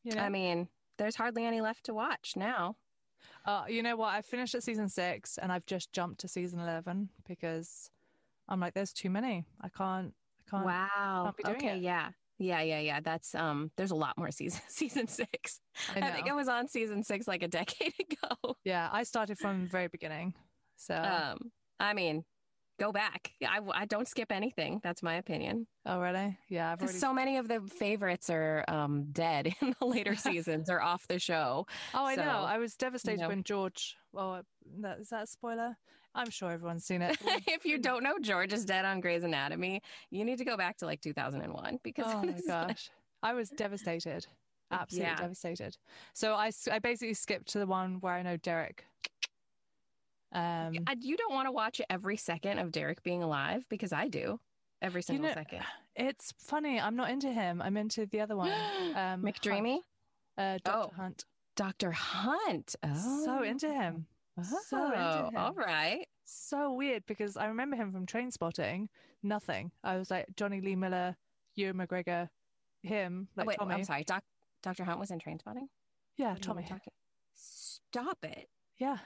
[0.04, 2.76] You know, I mean, there's hardly any left to watch now.
[3.46, 4.14] Uh, you know what?
[4.14, 7.90] I finished at season six and I've just jumped to season 11 because
[8.48, 9.46] I'm like, there's too many.
[9.62, 10.14] I can't,
[10.48, 10.66] I can't.
[10.66, 11.24] wow.
[11.26, 11.84] can't be doing okay, it.
[11.84, 12.10] yeah.
[12.38, 13.00] Yeah, yeah, yeah.
[13.02, 15.28] That's um there's a lot more season season 6.
[15.96, 16.30] I I, think.
[16.30, 18.56] I was on season 6 like a decade ago.
[18.64, 20.34] Yeah, I started from the very beginning.
[20.76, 22.24] So, Um I mean,
[22.82, 23.32] go back.
[23.46, 24.80] I I don't skip anything.
[24.84, 25.68] That's my opinion.
[25.86, 26.38] oh, really?
[26.50, 26.98] Yeah, I've already.
[26.98, 31.20] so many of the favorites are um dead in the later seasons or off the
[31.20, 31.68] show.
[31.94, 32.44] oh, I know.
[32.48, 33.30] I was devastated know.
[33.30, 33.96] when George.
[34.12, 34.42] Well,
[34.80, 35.78] that, is that a spoiler?
[36.14, 37.18] I'm sure everyone's seen it.
[37.48, 40.78] if you don't know George is dead on Grey's Anatomy, you need to go back
[40.78, 42.90] to like 2001 because oh my it's like- gosh.
[43.24, 44.26] I was devastated.
[44.72, 45.16] Absolutely Yeah.
[45.16, 45.78] devastated.
[46.14, 48.84] So I, I basically skipped to the one where I know Derek.
[50.34, 54.40] Um, you don't want to watch every second of Derek being alive because I do
[54.82, 55.62] every single know, second.
[55.96, 56.80] It's funny.
[56.80, 57.62] I'm not into him.
[57.62, 58.52] I'm into the other one.
[58.96, 59.80] Um, McDreamy.
[60.38, 60.72] Uh, Dr.
[60.78, 60.92] Oh.
[60.96, 61.26] Hunt.
[61.58, 61.92] Dr.
[61.92, 62.76] Hunt.
[62.84, 63.22] Oh.
[63.26, 64.06] So into him.
[64.68, 65.38] So into Oh, him.
[65.38, 66.08] All right.
[66.26, 68.88] So weird because I remember him from Trainspotting.
[69.24, 69.72] Nothing.
[69.84, 71.16] I was like Jonny Lee Miller,
[71.56, 72.30] Ewan McGregor,
[72.82, 73.76] him, Oh, like wait, Tommy.
[73.76, 74.04] I'm sorry.
[74.06, 74.24] Doc,
[74.64, 74.84] Dr.
[74.86, 75.68] Hunt was in Trainspotting?
[76.18, 76.64] Yeah, Tommy.
[76.64, 76.94] talking-
[77.34, 78.50] Stop it.
[78.78, 78.98] Yeah,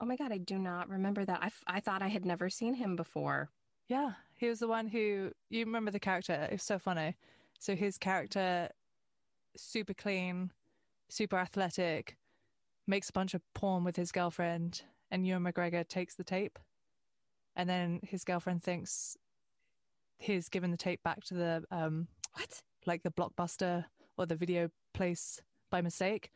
[0.00, 1.40] Oh my God, I do not remember that.
[1.42, 3.50] I, f- I thought I had never seen him before.
[3.88, 4.12] yeah.
[4.36, 6.48] He was the one who you remember the character.
[6.50, 7.14] It's so funny.
[7.58, 8.70] So his character,
[9.54, 10.50] super clean,
[11.10, 12.16] super athletic,
[12.86, 14.80] makes a bunch of porn with his girlfriend,
[15.10, 16.58] and Ewan McGregor takes the tape,
[17.54, 19.18] and then his girlfriend thinks
[20.18, 22.62] he's given the tape back to the um What?
[22.86, 23.84] like the blockbuster
[24.16, 25.38] or the video place
[25.70, 26.30] by mistake.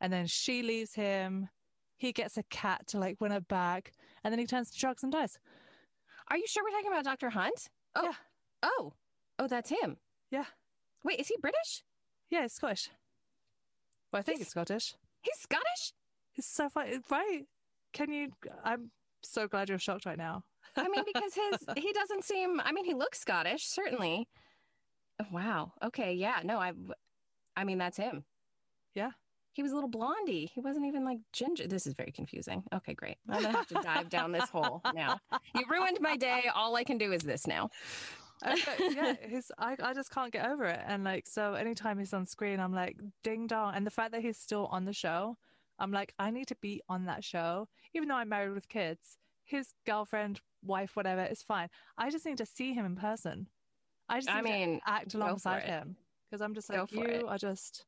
[0.00, 1.50] And then she leaves him.
[1.96, 3.92] He gets a cat to like win her back.
[4.22, 5.38] And then he turns to drugs and dies.
[6.30, 7.30] Are you sure we're talking about Dr.
[7.30, 7.68] Hunt?
[7.94, 8.04] Oh.
[8.04, 8.12] Yeah.
[8.62, 8.92] Oh.
[9.38, 9.96] Oh, that's him.
[10.30, 10.46] Yeah.
[11.04, 11.84] Wait, is he British?
[12.30, 12.88] Yeah, he's Scottish.
[14.12, 14.94] Well, I think He's- it's Scottish.
[15.22, 15.92] He's Scottish?
[16.32, 16.98] He's so funny.
[17.10, 17.42] Right.
[17.92, 18.30] Can you?
[18.64, 18.90] I'm
[19.22, 20.44] so glad you're shocked right now.
[20.76, 22.60] I mean, because his he doesn't seem.
[22.60, 24.28] I mean, he looks Scottish, certainly.
[25.20, 25.72] Oh, wow.
[25.82, 26.14] Okay.
[26.14, 26.40] Yeah.
[26.44, 26.72] No, I,
[27.56, 28.24] I mean, that's him.
[28.94, 29.10] Yeah.
[29.54, 30.50] He was a little blondie.
[30.52, 31.66] He wasn't even like ginger.
[31.68, 32.64] This is very confusing.
[32.74, 33.16] Okay, great.
[33.28, 35.20] I'm gonna have to dive down this hole now.
[35.54, 36.50] You ruined my day.
[36.54, 37.70] All I can do is this now.
[38.44, 40.80] Yeah, his I, I just can't get over it.
[40.86, 43.74] And like so anytime he's on screen, I'm like, ding dong.
[43.76, 45.36] And the fact that he's still on the show,
[45.78, 47.68] I'm like, I need to be on that show.
[47.94, 51.68] Even though I'm married with kids, his girlfriend, wife, whatever, is fine.
[51.96, 53.46] I just need to see him in person.
[54.08, 55.96] I just I mean, to act alongside him.
[56.28, 57.24] Because I'm just like, you it.
[57.24, 57.84] are just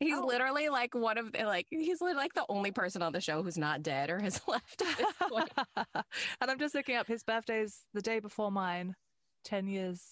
[0.00, 0.26] He's Oh.
[0.26, 3.58] literally like one of the like he's like the only person on the show who's
[3.58, 5.52] not dead or has left at this point.
[6.40, 8.94] and I'm just looking up his birthday's the day before mine,
[9.44, 10.02] ten years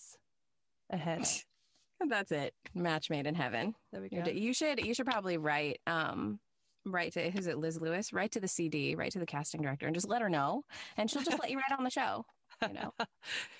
[0.90, 1.26] ahead.
[2.08, 2.54] That's it.
[2.74, 3.74] Match made in heaven.
[3.92, 4.22] There we go.
[4.30, 6.38] You should you should probably write um
[6.86, 9.84] write to who's it Liz Lewis write to the CD write to the casting director
[9.86, 10.62] and just let her know
[10.96, 12.24] and she'll just let you write on the show.
[12.62, 12.92] You know.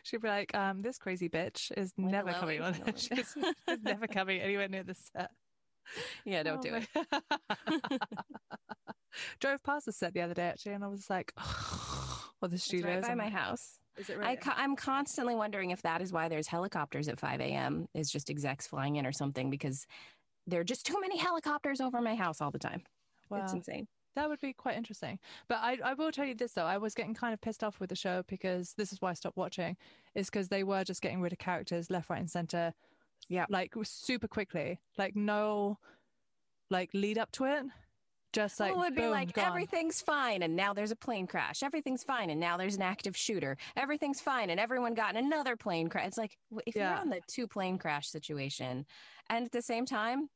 [0.02, 2.74] She'd be like, um, this crazy bitch is Like, never coming on.
[2.96, 5.30] she's, she's never coming anywhere near the set.
[6.24, 6.88] Yeah, don't Oh do it.
[9.40, 12.56] Drove past the set the other day actually, and I was like, oh, well, the
[12.56, 13.02] It's studios.
[13.02, 13.78] right by my house.
[13.96, 14.36] Is it I really?
[14.36, 17.86] co- I'm constantly wondering if that is why there's helicopters at 5 a.m.
[17.94, 19.86] is just execs flying in or something because
[20.46, 22.82] there are just too many helicopters over my house all the time.
[23.34, 23.56] It's Wow.
[23.56, 23.88] insane.
[24.16, 25.18] That would be quite interesting.
[25.48, 27.78] But I, I will tell you this though, I was getting kind of pissed off
[27.78, 29.76] with the show because this is why I stopped watching,
[30.14, 32.72] is because they were just getting rid of characters left, right, and center.
[33.28, 33.46] Yeah.
[33.48, 34.80] Like super quickly.
[34.98, 35.78] Like no
[36.70, 37.64] like lead up to it.
[38.32, 39.44] Just like well, it would be like gone.
[39.46, 41.64] everything's fine and now there's a plane crash.
[41.64, 43.56] Everything's fine and now there's an active shooter.
[43.76, 46.06] Everything's fine and everyone got in another plane crash.
[46.06, 46.90] It's like if Yeah.
[46.90, 48.86] you're on the two plane crash situation
[49.28, 50.28] and at the same time,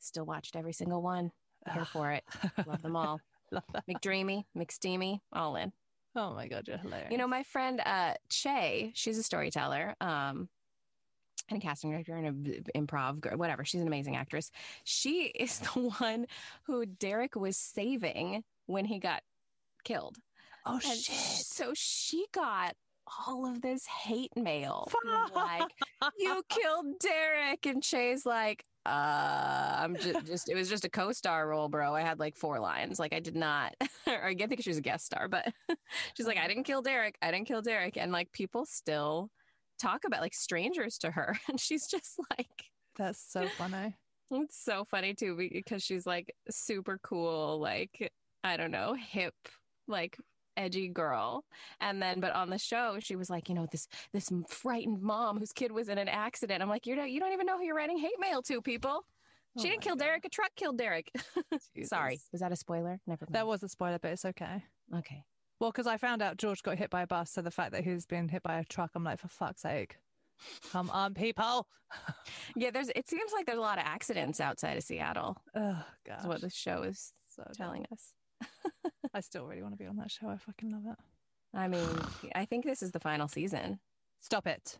[0.00, 1.30] still watched every single one.
[1.72, 2.24] Here for it.
[2.66, 3.20] Love them all.
[3.50, 3.84] Love that.
[3.86, 5.72] McDreamy, McSteamy, all in.
[6.16, 7.10] Oh my god, you're hilarious.
[7.10, 10.48] You know, my friend uh Che, she's a storyteller, um,
[11.48, 13.64] and a casting director and a v- improv, whatever.
[13.64, 14.50] She's an amazing actress.
[14.84, 16.26] She is the one
[16.64, 19.22] who Derek was saving when he got
[19.84, 20.16] killed.
[20.66, 21.14] oh And shit.
[21.14, 22.74] so she got
[23.26, 24.88] all of this hate mail.
[25.34, 25.70] like,
[26.18, 27.66] you killed Derek.
[27.66, 31.94] And Che's like, uh, I'm just, just, it was just a co star role, bro.
[31.94, 32.98] I had like four lines.
[32.98, 33.74] Like, I did not,
[34.06, 35.52] or I think she was a guest star, but
[36.14, 37.16] she's like, I didn't kill Derek.
[37.20, 37.96] I didn't kill Derek.
[37.98, 39.30] And like, people still
[39.84, 41.36] talk about like strangers to her.
[41.48, 42.64] And she's just like,
[42.96, 43.94] That's so funny.
[44.30, 48.12] it's so funny too because she's like super cool, like
[48.42, 49.34] I don't know, hip,
[49.86, 50.16] like
[50.56, 51.44] edgy girl.
[51.80, 55.38] And then, but on the show, she was like, you know, this this frightened mom
[55.38, 56.62] whose kid was in an accident.
[56.62, 59.04] I'm like, you don't you don't even know who you're writing hate mail to, people.
[59.56, 60.04] Oh she Oh didn't kill God.
[60.04, 60.24] Derek.
[60.24, 61.10] A truck killed Derek.
[61.84, 63.00] Sorry, was that a spoiler?
[63.06, 63.34] Never mind.
[63.34, 64.64] That was a spoiler, but it's okay.
[64.96, 65.24] okay.
[65.60, 67.84] Well, because I found out George got hit by a bus, so the fact that
[67.84, 69.96] he's been hit by a truck, I'm like, for fuck's sake,
[70.72, 71.66] come on, people.
[72.56, 72.88] Yeah, there's.
[72.96, 75.36] It seems like there's a lot of accidents outside of Seattle.
[75.54, 77.52] Oh That's god, what the show is so dumb.
[77.56, 78.14] telling us.
[79.14, 80.28] I still really want to be on that show.
[80.28, 80.98] I fucking love it.
[81.56, 81.86] I mean,
[82.34, 83.78] I think this is the final season.
[84.20, 84.78] Stop it.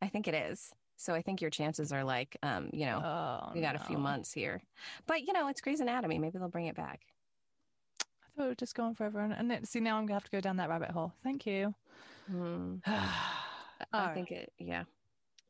[0.00, 0.70] I think it is.
[0.96, 3.98] So I think your chances are like, um, you know, Oh, we got a few
[3.98, 4.62] months here.
[5.06, 6.18] But you know, it's Grey's Anatomy.
[6.18, 7.00] Maybe they'll bring it back.
[8.36, 10.40] Thought it would just go on forever, and, see now I'm gonna have to go
[10.40, 11.12] down that rabbit hole.
[11.22, 11.74] Thank you.
[12.32, 12.80] Mm.
[12.86, 12.94] All
[13.92, 14.14] I right.
[14.14, 14.52] think it.
[14.58, 14.84] Yeah.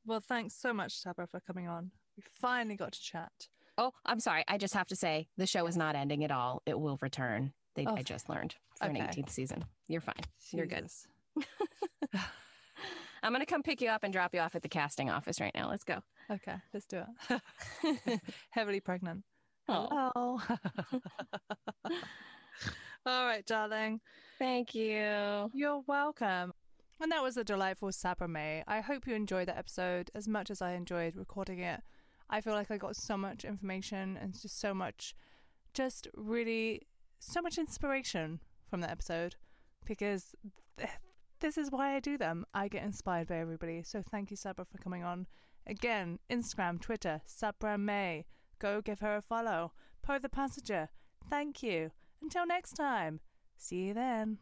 [0.07, 1.91] Well, thanks so much, Sabra, for coming on.
[2.17, 3.33] We finally got to chat.
[3.79, 4.45] Oh, I'm sorry.
[4.49, 6.63] I just have to say the show is not ending at all.
[6.67, 7.53] It will return.
[7.75, 9.65] They, Oh, I just learned for an 18th season.
[9.89, 10.15] You're fine.
[10.53, 10.89] You're good.
[13.23, 15.55] I'm gonna come pick you up and drop you off at the casting office right
[15.55, 15.71] now.
[15.71, 16.03] Let's go.
[16.31, 18.21] Okay, let's do it.
[18.51, 19.25] Heavily pregnant.
[19.69, 20.39] Oh,
[20.71, 22.01] Hello.
[23.07, 24.01] All right, darling.
[24.39, 25.51] thank you.
[25.53, 26.53] You're welcome.
[27.01, 28.63] And that was a delightful Sabra May.
[28.67, 31.81] I hope you enjoyed that episode as much as I enjoyed recording it.
[32.31, 35.15] I feel like I got so much information and just so much,
[35.75, 36.83] just really,
[37.19, 38.41] so much inspiration
[38.71, 39.37] from that episode
[39.85, 40.35] because
[40.79, 40.89] th-
[41.41, 42.47] this is why I do them.
[42.55, 43.83] I get inspired by everybody.
[43.83, 45.27] So thank you, Sabra, for coming on.
[45.67, 48.25] Again, Instagram, Twitter, Sabra May.
[48.59, 49.73] Go give her a follow.
[50.03, 50.89] Poe the Passenger.
[51.29, 51.91] Thank you.
[52.25, 53.21] Until next time.
[53.59, 54.39] See you then.